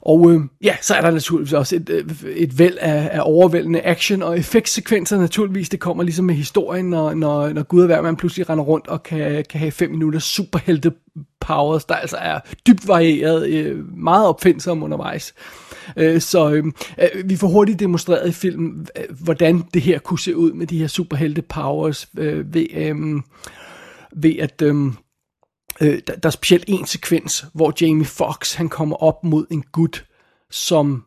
Og 0.02 0.32
øh, 0.32 0.40
ja, 0.62 0.76
så 0.82 0.94
er 0.94 1.00
der 1.00 1.10
naturligvis 1.10 1.52
også 1.52 1.76
et, 1.76 1.90
øh, 1.90 2.32
et 2.32 2.58
væld 2.58 2.78
af, 2.80 3.10
af 3.12 3.20
overvældende 3.22 3.82
action 3.82 4.22
og 4.22 4.38
effektsekvenser 4.38 5.18
naturligvis. 5.18 5.68
Det 5.68 5.80
kommer 5.80 6.02
ligesom 6.02 6.24
med 6.24 6.34
historien, 6.34 6.90
når, 6.90 7.14
når, 7.14 7.52
når 7.52 7.62
Gud 7.62 7.80
og 7.80 7.86
hver 7.86 8.02
man 8.02 8.16
pludselig 8.16 8.50
render 8.50 8.64
rundt 8.64 8.88
og 8.88 9.02
kan, 9.02 9.44
kan 9.50 9.60
have 9.60 9.72
fem 9.72 9.90
minutter 9.90 10.18
superhelte 10.18 10.92
powers, 11.40 11.84
der 11.84 11.94
altså 11.94 12.16
er 12.16 12.38
dybt 12.66 12.88
varieret, 12.88 13.48
øh, 13.48 13.96
meget 13.98 14.26
opfindsom 14.26 14.82
undervejs. 14.82 15.34
Øh, 15.96 16.20
så 16.20 16.50
øhm, 16.50 16.74
øh, 16.98 17.30
vi 17.30 17.36
får 17.36 17.48
hurtigt 17.48 17.80
demonstreret 17.80 18.28
i 18.28 18.32
filmen, 18.32 18.86
øh, 18.96 19.16
hvordan 19.24 19.64
det 19.74 19.82
her 19.82 19.98
kunne 19.98 20.18
se 20.18 20.36
ud 20.36 20.52
med 20.52 20.66
de 20.66 20.78
her 20.78 20.86
superhelte 20.86 21.42
powers 21.42 22.08
øh, 22.18 22.54
ved, 22.54 22.66
øhm, 22.74 23.22
ved 24.16 24.36
at... 24.38 24.62
Øh, 24.62 24.92
Øh, 25.82 26.00
der, 26.06 26.16
der 26.16 26.26
er 26.28 26.30
specielt 26.30 26.64
en 26.68 26.86
sekvens, 26.86 27.44
hvor 27.54 27.72
Jamie 27.80 28.06
Fox 28.06 28.54
han 28.54 28.68
kommer 28.68 28.96
op 28.96 29.24
mod 29.24 29.46
en 29.50 29.64
gut, 29.72 30.04
som 30.50 31.04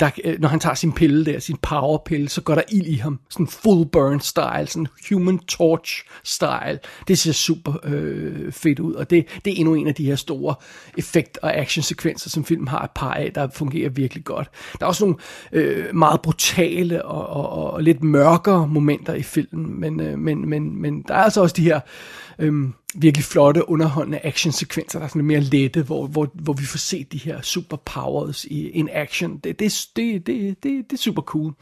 der, 0.00 0.10
øh, 0.24 0.40
når 0.40 0.48
han 0.48 0.60
tager 0.60 0.74
sin 0.74 0.92
pille 0.92 1.24
der, 1.24 1.38
sin 1.38 1.56
powerpille, 1.56 2.28
så 2.28 2.40
går 2.40 2.54
der 2.54 2.62
ild 2.72 2.86
i 2.86 2.94
ham. 2.94 3.20
Sådan 3.30 3.46
full 3.46 3.86
burn 3.86 4.20
style, 4.20 4.66
sådan 4.66 4.86
human 5.08 5.38
torch 5.38 6.04
style. 6.24 6.78
Det 7.08 7.18
ser 7.18 7.32
super 7.32 7.72
øh, 7.84 8.52
fedt 8.52 8.80
ud, 8.80 8.94
og 8.94 9.10
det, 9.10 9.26
det 9.44 9.52
er 9.52 9.56
endnu 9.56 9.74
en 9.74 9.88
af 9.88 9.94
de 9.94 10.04
her 10.04 10.16
store 10.16 10.54
effekt- 10.98 11.38
og 11.42 11.56
action-sekvenser, 11.56 12.30
som 12.30 12.44
filmen 12.44 12.68
har 12.68 12.82
et 12.82 12.90
par 12.94 13.14
af, 13.14 13.32
der 13.32 13.48
fungerer 13.54 13.90
virkelig 13.90 14.24
godt. 14.24 14.50
Der 14.80 14.86
er 14.86 14.88
også 14.88 15.04
nogle 15.04 15.18
øh, 15.52 15.94
meget 15.94 16.22
brutale 16.22 17.04
og, 17.04 17.26
og, 17.26 17.72
og 17.72 17.82
lidt 17.82 18.02
mørkere 18.02 18.68
momenter 18.68 19.14
i 19.14 19.22
filmen, 19.22 19.80
men, 19.80 20.00
øh, 20.00 20.18
men, 20.18 20.48
men, 20.48 20.82
men 20.82 21.02
der 21.02 21.14
er 21.14 21.22
altså 21.22 21.40
også 21.40 21.54
de 21.56 21.62
her 21.62 21.80
Øh, 22.38 22.68
virkelig 22.94 23.24
flotte, 23.24 23.68
underholdende 23.68 24.20
actionsekvenser, 24.22 24.98
der 24.98 25.04
er 25.04 25.08
sådan 25.08 25.24
mere 25.24 25.40
lette, 25.40 25.82
hvor, 25.82 26.06
hvor, 26.06 26.30
hvor 26.34 26.52
vi 26.52 26.64
får 26.64 26.78
set 26.78 27.12
de 27.12 27.18
her 27.18 27.42
superpowers 27.42 28.44
i 28.44 28.70
en 28.78 28.88
action. 28.92 29.38
Det, 29.38 29.58
det, 29.58 29.86
det, 29.96 30.26
det, 30.26 30.62
det, 30.62 30.90
det 30.90 30.92
er 30.92 30.96
super 30.96 31.22
cool. 31.22 31.52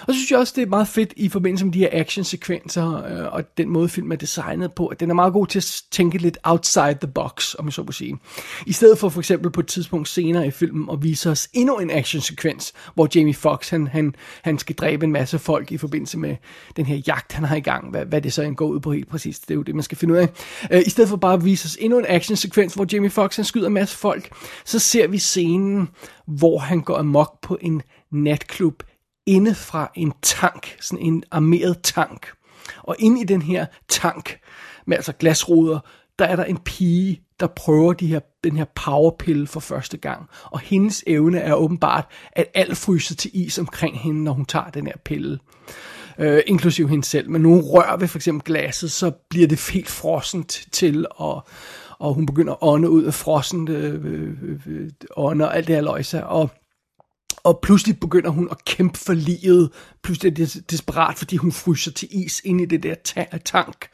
Og 0.00 0.06
så 0.06 0.12
synes 0.12 0.30
jeg 0.30 0.38
også, 0.38 0.52
det 0.56 0.62
er 0.62 0.66
meget 0.66 0.88
fedt 0.88 1.12
i 1.16 1.28
forbindelse 1.28 1.64
med 1.64 1.72
de 1.72 1.78
her 1.78 1.88
actionsekvenser, 1.92 3.04
øh, 3.04 3.34
og 3.34 3.56
den 3.58 3.68
måde 3.68 3.88
film 3.88 4.12
er 4.12 4.16
designet 4.16 4.72
på, 4.72 4.86
at 4.86 5.00
den 5.00 5.10
er 5.10 5.14
meget 5.14 5.32
god 5.32 5.46
til 5.46 5.58
at 5.58 5.82
tænke 5.90 6.18
lidt 6.18 6.38
outside 6.42 6.96
the 7.00 7.12
box, 7.14 7.54
om 7.58 7.66
jeg 7.66 7.72
så 7.72 7.82
må 7.82 7.92
sige. 7.92 8.18
I 8.66 8.72
stedet 8.72 8.98
for 8.98 9.08
for 9.08 9.20
eksempel 9.20 9.50
på 9.50 9.60
et 9.60 9.66
tidspunkt 9.66 10.08
senere 10.08 10.46
i 10.46 10.50
filmen 10.50 10.88
at 10.92 11.02
vise 11.02 11.30
os 11.30 11.48
endnu 11.52 11.78
en 11.78 11.90
actionsekvens, 11.90 12.72
hvor 12.94 13.08
Jamie 13.14 13.34
Foxx 13.34 13.70
han, 13.70 13.86
han, 13.86 14.14
han 14.42 14.58
skal 14.58 14.76
dræbe 14.76 15.04
en 15.04 15.12
masse 15.12 15.38
folk 15.38 15.72
i 15.72 15.78
forbindelse 15.78 16.18
med 16.18 16.36
den 16.76 16.86
her 16.86 16.96
jagt, 17.06 17.32
han 17.32 17.44
har 17.44 17.56
i 17.56 17.60
gang. 17.60 17.90
Hvad, 17.90 18.04
hvad 18.04 18.22
det 18.22 18.32
så 18.32 18.52
går 18.56 18.66
ud 18.66 18.80
på 18.80 18.92
helt 18.92 19.08
præcist, 19.08 19.48
det 19.48 19.54
er 19.54 19.56
jo 19.56 19.62
det, 19.62 19.74
man 19.74 19.82
skal 19.82 19.98
finde 19.98 20.14
ud 20.14 20.18
af. 20.18 20.28
Øh, 20.70 20.82
I 20.86 20.90
stedet 20.90 21.08
for 21.08 21.16
bare 21.16 21.34
at 21.34 21.44
vise 21.44 21.66
os 21.66 21.76
endnu 21.80 21.98
en 21.98 22.06
actionsekvens, 22.08 22.74
hvor 22.74 22.86
Jamie 22.92 23.10
Foxx 23.10 23.36
han 23.36 23.44
skyder 23.44 23.66
en 23.66 23.72
masse 23.72 23.96
folk, 23.96 24.32
så 24.64 24.78
ser 24.78 25.06
vi 25.06 25.18
scenen, 25.18 25.88
hvor 26.26 26.58
han 26.58 26.80
går 26.80 26.96
amok 26.96 27.40
på 27.42 27.58
en 27.60 27.82
natklub 28.12 28.82
inde 29.26 29.54
fra 29.54 29.90
en 29.94 30.12
tank, 30.22 30.76
sådan 30.80 31.06
en 31.06 31.24
armeret 31.30 31.80
tank. 31.82 32.28
Og 32.82 32.96
inde 32.98 33.20
i 33.20 33.24
den 33.24 33.42
her 33.42 33.66
tank, 33.88 34.38
med 34.86 34.96
altså 34.96 35.12
glasruder, 35.12 35.78
der 36.18 36.24
er 36.24 36.36
der 36.36 36.44
en 36.44 36.58
pige, 36.58 37.22
der 37.40 37.46
prøver 37.46 37.92
de 37.92 38.06
her, 38.06 38.20
den 38.44 38.56
her 38.56 38.64
powerpille 38.64 39.46
for 39.46 39.60
første 39.60 39.96
gang. 39.96 40.28
Og 40.44 40.60
hendes 40.60 41.04
evne 41.06 41.38
er 41.38 41.54
åbenbart, 41.54 42.06
at 42.32 42.46
alt 42.54 42.76
fryser 42.76 43.14
til 43.14 43.30
is 43.34 43.58
omkring 43.58 43.98
hende, 43.98 44.24
når 44.24 44.32
hun 44.32 44.44
tager 44.44 44.70
den 44.70 44.86
her 44.86 44.96
pille. 45.04 45.38
Øh, 46.20 46.42
inklusiv 46.46 46.88
hende 46.88 47.04
selv. 47.04 47.30
Men 47.30 47.42
når 47.42 47.50
hun 47.50 47.60
rører 47.60 47.96
ved 47.96 48.08
for 48.08 48.18
eksempel 48.18 48.44
glasset, 48.44 48.90
så 48.90 49.10
bliver 49.30 49.48
det 49.48 49.70
helt 49.72 49.88
frossent 49.88 50.66
til, 50.72 51.06
og, 51.10 51.48
og 51.98 52.14
hun 52.14 52.26
begynder 52.26 52.52
at 52.52 52.58
ånde 52.60 52.90
ud 52.90 53.04
af 53.04 53.14
frossen 53.14 53.68
øh, 53.68 54.04
øh, 54.04 54.28
øh, 54.66 54.90
ånde 55.16 55.44
og 55.44 55.56
alt 55.56 55.66
det 55.66 55.74
her 55.74 55.82
løjse. 55.82 56.26
Og 56.26 56.50
og 57.44 57.58
pludselig 57.62 58.00
begynder 58.00 58.30
hun 58.30 58.48
at 58.50 58.64
kæmpe 58.64 58.98
for 58.98 59.12
livet. 59.12 59.70
Pludselig 60.02 60.30
er 60.30 60.34
det 60.34 60.70
desperat, 60.70 61.18
fordi 61.18 61.36
hun 61.36 61.52
fryser 61.52 61.92
til 61.92 62.08
is 62.10 62.40
ind 62.44 62.60
i 62.60 62.64
det 62.64 62.82
der 62.82 62.94
ta- 63.04 63.38
tank. 63.44 63.88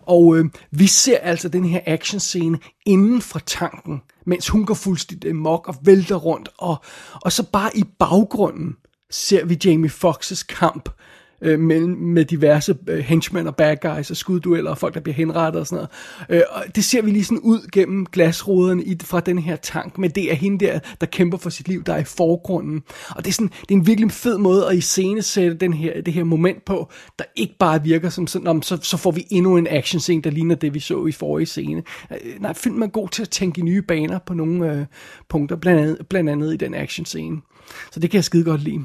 Og 0.00 0.36
øh, 0.36 0.44
vi 0.70 0.86
ser 0.86 1.18
altså 1.18 1.48
den 1.48 1.64
her 1.64 1.80
actionscene 1.86 2.58
inden 2.86 3.22
for 3.22 3.38
tanken, 3.38 4.02
mens 4.26 4.48
hun 4.48 4.66
går 4.66 4.74
fuldstændig 4.74 5.36
mok 5.36 5.68
og 5.68 5.76
vælter 5.82 6.16
rundt. 6.16 6.48
Og, 6.58 6.76
og 7.22 7.32
så 7.32 7.42
bare 7.52 7.76
i 7.76 7.84
baggrunden 7.98 8.76
ser 9.10 9.44
vi 9.44 9.58
Jamie 9.64 9.90
Foxes 9.90 10.42
kamp 10.42 10.88
øh, 11.44 11.60
med, 11.60 11.86
med 11.86 12.24
diverse 12.24 12.76
øh, 12.88 12.98
henchmen 12.98 13.46
og 13.46 13.56
bad 13.56 13.76
guys 13.76 14.10
og 14.10 14.16
skuddueller 14.16 14.70
og 14.70 14.78
folk, 14.78 14.94
der 14.94 15.00
bliver 15.00 15.14
henrettet 15.14 15.60
og 15.60 15.66
sådan 15.66 15.76
noget. 16.28 16.40
Øh, 16.40 16.42
og 16.50 16.64
det 16.76 16.84
ser 16.84 17.02
vi 17.02 17.10
lige 17.10 17.24
sådan 17.24 17.38
ud 17.38 17.68
gennem 17.72 18.06
glasruderne 18.06 18.84
i, 18.84 18.98
fra 19.02 19.20
den 19.20 19.38
her 19.38 19.56
tank, 19.56 19.98
men 19.98 20.10
det 20.10 20.32
er 20.32 20.34
hende 20.34 20.66
der, 20.66 20.78
der 21.00 21.06
kæmper 21.06 21.38
for 21.38 21.50
sit 21.50 21.68
liv, 21.68 21.84
der 21.84 21.94
er 21.94 21.98
i 21.98 22.04
forgrunden. 22.04 22.82
Og 23.10 23.24
det 23.24 23.30
er, 23.30 23.34
sådan, 23.34 23.50
det 23.60 23.70
er 23.70 23.74
en 23.74 23.86
virkelig 23.86 24.10
fed 24.10 24.38
måde 24.38 24.66
at 24.66 24.76
iscenesætte 24.76 25.56
den 25.56 25.72
her, 25.72 26.00
det 26.00 26.14
her 26.14 26.24
moment 26.24 26.64
på, 26.64 26.90
der 27.18 27.24
ikke 27.36 27.54
bare 27.58 27.82
virker 27.82 28.08
som 28.08 28.26
sådan, 28.26 28.46
om, 28.46 28.62
så, 28.62 28.78
så 28.82 28.96
får 28.96 29.10
vi 29.10 29.26
endnu 29.30 29.56
en 29.56 29.66
action 29.70 30.00
scene, 30.00 30.22
der 30.22 30.30
ligner 30.30 30.54
det, 30.54 30.74
vi 30.74 30.80
så 30.80 31.06
i 31.06 31.12
forrige 31.12 31.46
scene. 31.46 31.82
Øh, 32.10 32.40
nej, 32.40 32.54
filmen 32.54 32.82
er 32.82 32.86
god 32.86 33.08
til 33.08 33.22
at 33.22 33.30
tænke 33.30 33.60
i 33.60 33.64
nye 33.64 33.82
baner 33.82 34.18
på 34.26 34.34
nogle 34.34 34.72
øh, 34.72 34.86
punkter, 35.28 35.56
blandt 35.56 35.80
andet, 35.80 35.98
blandt 36.08 36.30
andet 36.30 36.54
i 36.54 36.56
den 36.56 36.74
action 36.74 37.06
scene. 37.06 37.40
Så 37.92 38.00
det 38.00 38.10
kan 38.10 38.16
jeg 38.16 38.24
skide 38.24 38.44
godt 38.44 38.62
lide. 38.62 38.84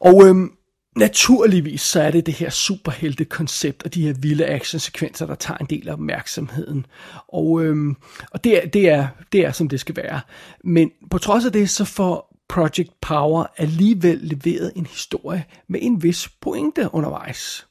Og 0.00 0.26
øhm, 0.26 0.50
Naturligvis 0.96 1.80
så 1.80 2.02
er 2.02 2.10
det 2.10 2.26
det 2.26 2.34
her 2.34 2.50
superhelte-koncept 2.50 3.82
og 3.82 3.94
de 3.94 4.06
her 4.06 4.12
vilde 4.12 4.46
actionsekvenser, 4.46 5.26
der 5.26 5.34
tager 5.34 5.58
en 5.58 5.66
del 5.66 5.88
af 5.88 5.92
opmærksomheden. 5.92 6.86
Og, 7.28 7.64
øhm, 7.64 7.96
og 8.30 8.44
det, 8.44 8.64
er, 8.64 8.68
det, 8.68 8.88
er, 8.88 9.08
det 9.32 9.46
er, 9.46 9.52
som 9.52 9.68
det 9.68 9.80
skal 9.80 9.96
være. 9.96 10.20
Men 10.64 10.90
på 11.10 11.18
trods 11.18 11.44
af 11.44 11.52
det, 11.52 11.70
så 11.70 11.84
får 11.84 12.36
Project 12.48 12.90
Power 13.00 13.46
alligevel 13.56 14.18
leveret 14.22 14.72
en 14.76 14.86
historie 14.86 15.44
med 15.68 15.80
en 15.82 16.02
vis 16.02 16.28
pointe 16.40 16.88
undervejs. 16.92 17.66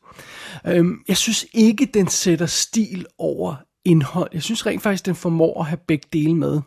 Øhm, 0.67 1.00
jeg 1.08 1.17
synes 1.17 1.46
ikke, 1.53 1.88
den 1.94 2.08
sætter 2.08 2.46
stil 2.46 3.05
over 3.17 3.55
indhold. 3.86 4.29
Jeg 4.34 4.44
synes 4.44 4.65
rent 4.65 4.84
faktisk, 4.84 5.05
den 5.05 5.15
formår 5.15 5.60
at 5.60 5.65
have 5.65 5.79
begge 5.88 6.08
dele 6.13 6.36
med. 6.36 6.62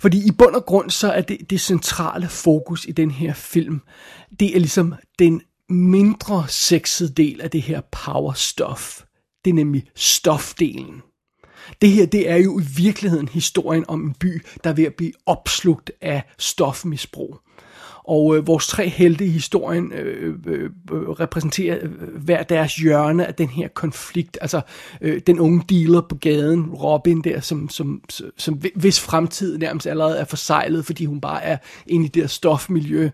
Fordi 0.00 0.26
i 0.26 0.30
bund 0.30 0.54
og 0.54 0.64
grund, 0.66 0.90
så 0.90 1.12
er 1.12 1.20
det, 1.20 1.50
det 1.50 1.60
centrale 1.60 2.28
fokus 2.28 2.84
i 2.84 2.92
den 2.92 3.10
her 3.10 3.34
film, 3.34 3.80
det 4.40 4.56
er 4.56 4.58
ligesom 4.58 4.94
den 5.18 5.42
mindre 5.68 6.48
sexet 6.48 7.16
del 7.16 7.40
af 7.40 7.50
det 7.50 7.62
her 7.62 7.80
power 7.80 8.32
stuff. 8.32 9.02
Det 9.44 9.50
er 9.50 9.54
nemlig 9.54 9.84
stofdelen. 9.94 11.02
Det 11.82 11.90
her, 11.90 12.06
det 12.06 12.30
er 12.30 12.36
jo 12.36 12.60
i 12.60 12.62
virkeligheden 12.76 13.28
historien 13.28 13.84
om 13.88 14.02
en 14.02 14.14
by, 14.14 14.42
der 14.64 14.70
er 14.70 14.74
ved 14.74 14.84
at 14.84 14.94
blive 14.94 15.12
opslugt 15.26 15.90
af 16.00 16.22
stofmisbrug. 16.38 17.38
Og 18.08 18.36
øh, 18.36 18.46
vores 18.46 18.66
tre 18.66 18.88
helte 18.88 19.24
i 19.24 19.28
historien 19.28 19.92
øh, 19.92 20.34
øh, 20.46 20.70
øh 20.92 21.08
repræsenterer 21.08 21.78
øh, 21.82 21.90
hver 22.16 22.42
deres 22.42 22.76
hjørne 22.76 23.26
af 23.26 23.34
den 23.34 23.48
her 23.48 23.68
konflikt. 23.68 24.38
Altså 24.40 24.60
øh, 25.00 25.20
den 25.26 25.40
unge 25.40 25.64
dealer 25.68 26.00
på 26.00 26.14
gaden, 26.14 26.70
Robin 26.70 27.20
der, 27.20 27.40
som, 27.40 27.68
som, 27.68 28.02
som 28.36 28.62
hvis 28.74 29.00
fremtid 29.00 29.58
nærmest 29.58 29.86
allerede 29.86 30.18
er 30.18 30.24
forsejlet, 30.24 30.84
fordi 30.84 31.04
hun 31.04 31.20
bare 31.20 31.42
er 31.42 31.56
inde 31.86 32.04
i 32.04 32.08
det 32.08 32.22
der 32.22 32.26
stofmiljø. 32.28 33.10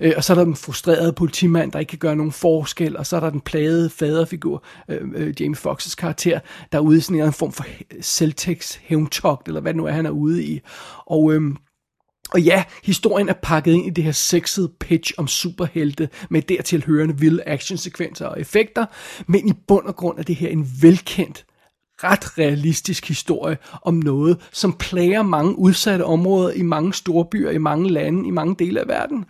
Øh, 0.00 0.12
og 0.16 0.24
så 0.24 0.32
er 0.32 0.34
der 0.34 0.44
den 0.44 0.56
frustrerede 0.56 1.12
politimand, 1.12 1.72
der 1.72 1.78
ikke 1.78 1.90
kan 1.90 1.98
gøre 1.98 2.16
nogen 2.16 2.32
forskel. 2.32 2.96
Og 2.96 3.06
så 3.06 3.16
er 3.16 3.20
der 3.20 3.30
den 3.30 3.40
plagede 3.40 3.90
faderfigur, 3.90 4.64
øh, 4.88 5.00
øh, 5.14 5.34
Jamie 5.40 5.56
Foxes 5.56 5.94
karakter, 5.94 6.40
der 6.72 6.78
er 6.78 6.82
ude 6.82 6.98
i 6.98 7.00
sådan 7.00 7.22
en 7.22 7.32
form 7.32 7.52
for 7.52 7.64
selvtægts 8.00 8.80
hævntogt, 8.82 9.48
eller 9.48 9.60
hvad 9.60 9.72
det 9.72 9.76
nu 9.76 9.86
er, 9.86 9.92
han 9.92 10.06
er 10.06 10.10
ude 10.10 10.44
i. 10.44 10.60
Og... 11.06 11.34
Øh, 11.34 11.42
og 12.32 12.40
ja, 12.40 12.64
historien 12.84 13.28
er 13.28 13.34
pakket 13.42 13.72
ind 13.72 13.86
i 13.86 13.90
det 13.90 14.04
her 14.04 14.12
sexede 14.12 14.68
pitch 14.80 15.12
om 15.16 15.28
superhelte 15.28 16.08
med 16.30 16.42
dertil 16.42 16.84
hørende 16.86 17.18
vilde 17.18 17.48
actionsekvenser 17.48 18.26
og 18.26 18.40
effekter, 18.40 18.86
men 19.26 19.48
i 19.48 19.52
bund 19.68 19.86
og 19.86 19.96
grund 19.96 20.18
er 20.18 20.22
det 20.22 20.36
her 20.36 20.48
en 20.48 20.68
velkendt 20.82 21.44
ret 22.04 22.38
realistisk 22.38 23.08
historie 23.08 23.58
om 23.82 23.94
noget, 23.94 24.48
som 24.52 24.72
plager 24.72 25.22
mange 25.22 25.58
udsatte 25.58 26.02
områder 26.02 26.50
i 26.50 26.62
mange 26.62 26.94
store 26.94 27.24
byer, 27.24 27.50
i 27.50 27.58
mange 27.58 27.90
lande, 27.90 28.28
i 28.28 28.30
mange 28.30 28.54
dele 28.58 28.80
af 28.80 28.88
verden. 28.88 29.24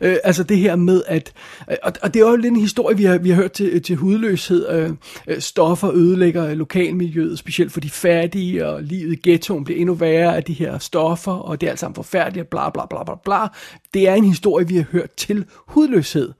Øh, 0.00 0.16
altså 0.24 0.42
det 0.42 0.58
her 0.58 0.76
med, 0.76 1.02
at... 1.06 1.32
Øh, 1.70 1.76
og, 1.82 1.92
og 2.02 2.14
det 2.14 2.22
er 2.22 2.30
jo 2.30 2.36
lidt 2.36 2.52
en 2.52 2.60
historie, 2.60 2.96
vi 2.96 3.04
har, 3.04 3.18
vi 3.18 3.30
har 3.30 3.36
hørt 3.36 3.52
til, 3.52 3.82
til 3.82 3.96
hudløshed. 3.96 4.68
Øh, 4.70 4.90
øh, 5.28 5.40
stoffer 5.40 5.90
ødelægger 5.94 6.54
lokalmiljøet, 6.54 7.38
specielt 7.38 7.72
for 7.72 7.80
de 7.80 7.90
fattige, 7.90 8.66
og 8.66 8.82
livet 8.82 9.12
i 9.12 9.30
ghettoen 9.30 9.64
bliver 9.64 9.80
endnu 9.80 9.94
værre 9.94 10.36
af 10.36 10.44
de 10.44 10.52
her 10.52 10.78
stoffer, 10.78 11.32
og 11.32 11.60
det 11.60 11.66
er 11.66 11.70
alt 11.70 11.80
sammen 11.80 11.94
forfærdeligt, 11.94 12.50
bla 12.50 12.70
bla 12.70 12.86
bla 12.86 13.04
bla 13.04 13.14
bla. 13.24 13.48
Det 13.94 14.08
er 14.08 14.14
en 14.14 14.24
historie, 14.24 14.68
vi 14.68 14.76
har 14.76 14.86
hørt 14.92 15.10
til 15.16 15.44
hudløshed. 15.66 16.32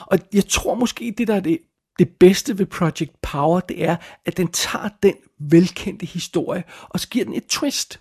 Og 0.00 0.18
jeg 0.34 0.48
tror 0.48 0.74
måske, 0.74 1.14
det 1.18 1.28
der 1.28 1.34
er 1.34 1.40
det 1.40 1.58
det 1.98 2.08
bedste 2.20 2.58
ved 2.58 2.66
Project 2.66 3.12
Power, 3.22 3.60
det 3.60 3.84
er, 3.84 3.96
at 4.26 4.36
den 4.36 4.48
tager 4.48 4.88
den 5.02 5.14
velkendte 5.38 6.06
historie, 6.06 6.64
og 6.88 7.00
så 7.00 7.08
giver 7.08 7.24
den 7.24 7.34
et 7.34 7.46
twist. 7.46 8.00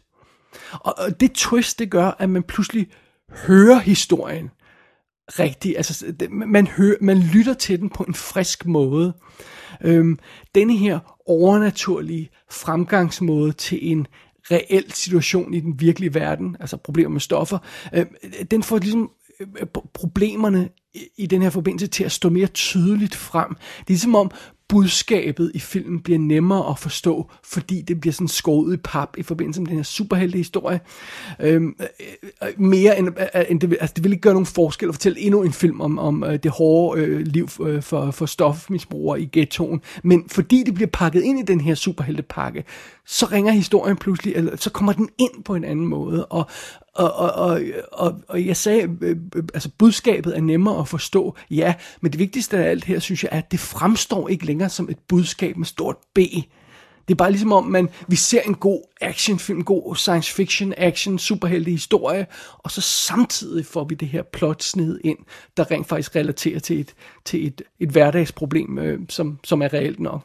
Og, 0.71 0.93
og 0.97 1.19
det 1.19 1.31
twist, 1.31 1.79
det 1.79 1.91
gør, 1.91 2.11
at 2.19 2.29
man 2.29 2.43
pludselig 2.43 2.87
hører 3.47 3.79
historien 3.79 4.49
rigtigt. 5.27 5.77
Altså, 5.77 6.11
det, 6.19 6.31
man, 6.31 6.67
hører, 6.67 6.95
man 7.01 7.17
lytter 7.17 7.53
til 7.53 7.79
den 7.79 7.89
på 7.89 8.03
en 8.03 8.13
frisk 8.13 8.65
måde. 8.65 9.13
Øhm, 9.81 10.19
denne 10.55 10.77
her 10.77 10.99
overnaturlige 11.25 12.29
fremgangsmåde 12.51 13.51
til 13.51 13.91
en 13.91 14.07
reel 14.51 14.91
situation 14.91 15.53
i 15.53 15.59
den 15.59 15.79
virkelige 15.79 16.13
verden, 16.13 16.57
altså 16.59 16.77
problemer 16.77 17.09
med 17.09 17.21
stoffer, 17.21 17.57
øh, 17.93 18.05
den 18.51 18.63
får 18.63 18.77
ligesom 18.77 19.11
øh, 19.39 19.47
øh 19.61 19.67
problemerne 19.93 20.69
i 21.17 21.25
den 21.25 21.41
her 21.41 21.49
forbindelse 21.49 21.87
til 21.87 22.03
at 22.03 22.11
stå 22.11 22.29
mere 22.29 22.47
tydeligt 22.47 23.15
frem. 23.15 23.55
Det 23.87 23.93
er 23.93 23.97
som 23.97 24.15
om 24.15 24.31
budskabet 24.69 25.51
i 25.53 25.59
filmen 25.59 25.99
bliver 25.99 26.19
nemmere 26.19 26.69
at 26.69 26.79
forstå, 26.79 27.31
fordi 27.43 27.81
det 27.81 28.01
bliver 28.01 28.13
sådan 28.13 28.27
skåret 28.27 28.73
i 28.73 28.77
pap 28.77 29.17
i 29.17 29.23
forbindelse 29.23 29.61
med 29.61 29.67
den 29.67 29.75
her 29.75 29.83
superhelte 29.83 30.37
historie. 30.37 30.79
Øhm, 31.39 31.75
øh, 32.43 32.47
mere 32.57 32.99
end, 32.99 33.07
øh, 33.35 33.43
end 33.49 33.61
det, 33.61 33.77
altså 33.81 33.93
det 33.95 34.03
vil 34.03 34.11
ikke 34.11 34.21
gøre 34.21 34.33
nogen 34.33 34.45
forskel 34.45 34.89
at 34.89 34.95
fortælle 34.95 35.19
endnu 35.19 35.43
en 35.43 35.53
film 35.53 35.81
om, 35.81 35.99
om 35.99 36.23
øh, 36.23 36.39
det 36.43 36.51
hårde 36.51 37.01
øh, 37.01 37.19
liv 37.19 37.47
for, 37.47 38.11
for 38.11 38.25
stofmisbrugere 38.25 39.21
i 39.21 39.29
ghettoen. 39.31 39.81
Men 40.03 40.29
fordi 40.29 40.63
det 40.63 40.73
bliver 40.73 40.89
pakket 40.93 41.23
ind 41.23 41.39
i 41.39 41.43
den 41.43 41.61
her 41.61 41.75
superheltepakke, 41.75 42.63
så 43.05 43.25
ringer 43.25 43.51
historien 43.51 43.97
pludselig, 43.97 44.35
eller 44.35 44.57
så 44.57 44.69
kommer 44.69 44.93
den 44.93 45.09
ind 45.17 45.43
på 45.43 45.55
en 45.55 45.63
anden 45.63 45.85
måde. 45.85 46.25
Og, 46.25 46.49
og, 46.95 47.13
og, 47.13 47.31
og, 47.31 47.61
og, 47.91 48.21
og 48.27 48.45
jeg 48.45 48.57
sagde, 48.57 48.97
øh, 49.01 49.17
altså 49.53 49.69
budskabet 49.77 50.37
er 50.37 50.41
nemmere 50.41 50.79
at 50.79 50.87
forstå, 50.87 51.35
ja, 51.51 51.73
men 52.01 52.11
det 52.11 52.19
vigtigste 52.19 52.57
af 52.57 52.69
alt 52.69 52.83
her, 52.83 52.99
synes 52.99 53.23
jeg, 53.23 53.29
er, 53.31 53.37
at 53.37 53.51
det 53.51 53.59
fremstår 53.59 54.29
ikke 54.29 54.45
længere 54.45 54.54
som 54.67 54.89
et 54.89 54.99
budskab 55.07 55.57
med 55.57 55.65
stort 55.65 55.97
B. 56.13 56.17
Det 57.07 57.13
er 57.13 57.15
bare 57.15 57.31
ligesom 57.31 57.51
om, 57.51 57.63
man, 57.63 57.89
vi 58.07 58.15
ser 58.15 58.41
en 58.41 58.55
god 58.55 58.81
actionfilm, 59.01 59.59
en 59.59 59.65
god 59.65 59.95
science 59.95 60.33
fiction 60.33 60.73
action, 60.77 61.19
superhelte 61.19 61.71
historie, 61.71 62.27
og 62.57 62.71
så 62.71 62.81
samtidig 62.81 63.65
får 63.65 63.83
vi 63.83 63.95
det 63.95 64.07
her 64.07 64.23
plot 64.23 64.63
sned 64.63 64.99
ind, 65.03 65.17
der 65.57 65.71
rent 65.71 65.87
faktisk 65.87 66.15
relaterer 66.15 66.59
til 66.59 66.79
et, 66.79 66.93
til 67.25 67.47
et, 67.47 67.61
et 67.79 67.89
hverdagsproblem, 67.89 68.77
øh, 68.77 68.99
som, 69.09 69.39
som 69.43 69.61
er 69.61 69.73
reelt 69.73 69.99
nok. 69.99 70.21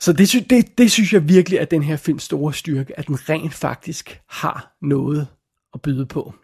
Så 0.00 0.12
det, 0.12 0.28
sy- 0.28 0.46
det, 0.50 0.78
det 0.78 0.90
synes 0.90 1.12
jeg 1.12 1.28
virkelig 1.28 1.58
er 1.58 1.64
den 1.64 1.82
her 1.82 1.96
films 1.96 2.22
store 2.22 2.54
styrke, 2.54 2.98
at 2.98 3.06
den 3.06 3.28
rent 3.28 3.54
faktisk 3.54 4.20
har 4.28 4.76
noget 4.82 5.26
at 5.74 5.82
byde 5.82 6.06
på. 6.06 6.34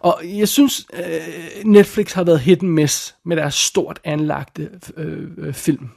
Og 0.00 0.20
jeg 0.24 0.48
synes, 0.48 0.86
øh, 0.92 1.64
Netflix 1.64 2.12
har 2.12 2.24
været 2.24 2.40
hit 2.40 2.62
and 2.62 2.70
miss 2.70 3.14
med 3.24 3.36
deres 3.36 3.54
stort 3.54 4.00
anlagte 4.04 4.70
øh, 4.96 5.28
øh, 5.38 5.54
film. 5.54 5.88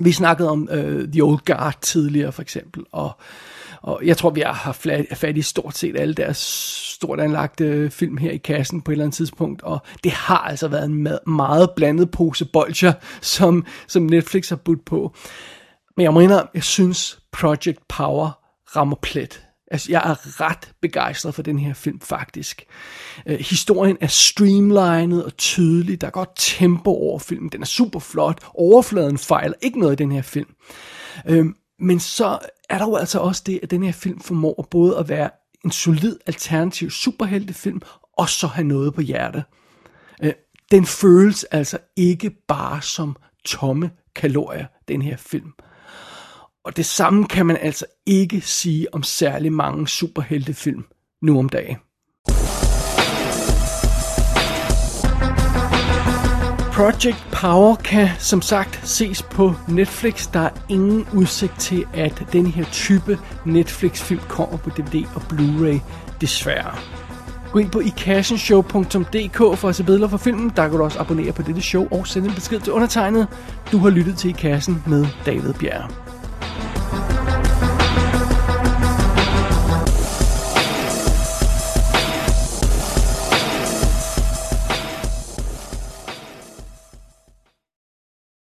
Vi 0.00 0.12
snakkede 0.12 0.50
om 0.50 0.68
øh, 0.72 1.08
The 1.12 1.22
Old 1.22 1.38
Guard 1.44 1.80
tidligere 1.80 2.32
for 2.32 2.42
eksempel, 2.42 2.84
og, 2.92 3.10
og 3.82 4.00
jeg 4.04 4.16
tror, 4.16 4.30
vi 4.30 4.40
har 4.40 4.52
haft 4.52 4.86
fat 5.14 5.36
i 5.36 5.42
stort 5.42 5.76
set 5.76 5.96
alle 5.96 6.14
deres 6.14 6.36
stort 6.94 7.20
anlagte 7.20 7.90
film 7.90 8.16
her 8.16 8.30
i 8.30 8.36
kassen 8.36 8.82
på 8.82 8.90
et 8.90 8.92
eller 8.92 9.04
andet 9.04 9.16
tidspunkt, 9.16 9.62
og 9.62 9.78
det 10.04 10.12
har 10.12 10.38
altså 10.38 10.68
været 10.68 10.84
en 10.84 11.08
meget 11.26 11.70
blandet 11.76 12.10
pose 12.10 12.44
bolcher, 12.44 12.92
som, 13.20 13.64
som 13.86 14.02
Netflix 14.02 14.48
har 14.48 14.56
budt 14.56 14.84
på. 14.84 15.14
Men 15.96 16.04
jeg 16.04 16.14
mener, 16.14 16.42
jeg 16.54 16.64
synes 16.64 17.18
Project 17.32 17.78
Power 17.88 18.38
rammer 18.76 18.96
plet. 19.02 19.49
Altså, 19.70 19.92
jeg 19.92 20.02
er 20.04 20.40
ret 20.40 20.72
begejstret 20.80 21.34
for 21.34 21.42
den 21.42 21.58
her 21.58 21.74
film, 21.74 22.00
faktisk. 22.00 22.64
Øh, 23.26 23.38
historien 23.38 23.96
er 24.00 24.06
streamlined 24.06 25.22
og 25.22 25.36
tydelig. 25.36 26.00
Der 26.00 26.06
er 26.06 26.10
godt 26.10 26.30
tempo 26.36 26.90
over 26.90 27.18
filmen. 27.18 27.48
Den 27.48 27.62
er 27.62 27.66
super 27.66 28.00
flot. 28.00 28.38
Overfladen 28.54 29.18
fejler 29.18 29.54
ikke 29.62 29.80
noget 29.80 29.92
i 29.92 30.02
den 30.02 30.12
her 30.12 30.22
film. 30.22 30.54
Øh, 31.26 31.46
Men 31.78 32.00
så 32.00 32.38
er 32.70 32.78
der 32.78 32.86
jo 32.86 32.96
altså 32.96 33.18
også 33.18 33.42
det, 33.46 33.60
at 33.62 33.70
den 33.70 33.82
her 33.82 33.92
film 33.92 34.20
formår 34.20 34.68
både 34.70 34.98
at 34.98 35.08
være 35.08 35.30
en 35.64 35.70
solid 35.70 36.16
alternativ 36.26 36.90
superheltefilm, 36.90 37.80
og 38.16 38.28
så 38.28 38.46
have 38.46 38.66
noget 38.66 38.94
på 38.94 39.00
hjerte. 39.00 39.44
Øh, 40.22 40.32
den 40.70 40.86
føles 40.86 41.44
altså 41.44 41.78
ikke 41.96 42.30
bare 42.48 42.82
som 42.82 43.16
tomme 43.44 43.90
kalorier, 44.14 44.66
den 44.88 45.02
her 45.02 45.16
film. 45.16 45.52
Og 46.64 46.76
det 46.76 46.86
samme 46.86 47.26
kan 47.26 47.46
man 47.46 47.56
altså 47.60 47.86
ikke 48.06 48.40
sige 48.40 48.94
om 48.94 49.02
særlig 49.02 49.52
mange 49.52 49.88
superheltefilm 49.88 50.84
nu 51.22 51.38
om 51.38 51.48
dagen. 51.48 51.76
Project 56.72 57.28
Power 57.32 57.74
kan 57.74 58.08
som 58.18 58.42
sagt 58.42 58.88
ses 58.88 59.22
på 59.22 59.54
Netflix. 59.68 60.30
Der 60.32 60.40
er 60.40 60.50
ingen 60.68 61.06
udsigt 61.14 61.58
til, 61.58 61.84
at 61.94 62.22
den 62.32 62.46
her 62.46 62.64
type 62.64 63.18
Netflix-film 63.46 64.20
kommer 64.28 64.56
på 64.56 64.70
DVD 64.70 65.04
og 65.14 65.22
Blu-ray, 65.22 65.78
desværre. 66.20 66.76
Gå 67.52 67.58
ind 67.58 67.70
på 67.70 67.80
ikassenshow.dk 67.80 69.58
for 69.58 69.68
at 69.68 69.76
se 69.76 69.84
billeder 69.84 70.08
fra 70.08 70.16
filmen. 70.16 70.52
Der 70.56 70.68
kan 70.68 70.78
du 70.78 70.84
også 70.84 70.98
abonnere 70.98 71.32
på 71.32 71.42
dette 71.42 71.62
show 71.62 71.88
og 71.90 72.06
sende 72.06 72.28
en 72.28 72.34
besked 72.34 72.60
til 72.60 72.72
undertegnet. 72.72 73.28
Du 73.72 73.78
har 73.78 73.90
lyttet 73.90 74.18
til 74.18 74.30
I 74.30 74.32
Kassen 74.32 74.82
med 74.86 75.06
David 75.26 75.54
Bjerg. 75.54 76.09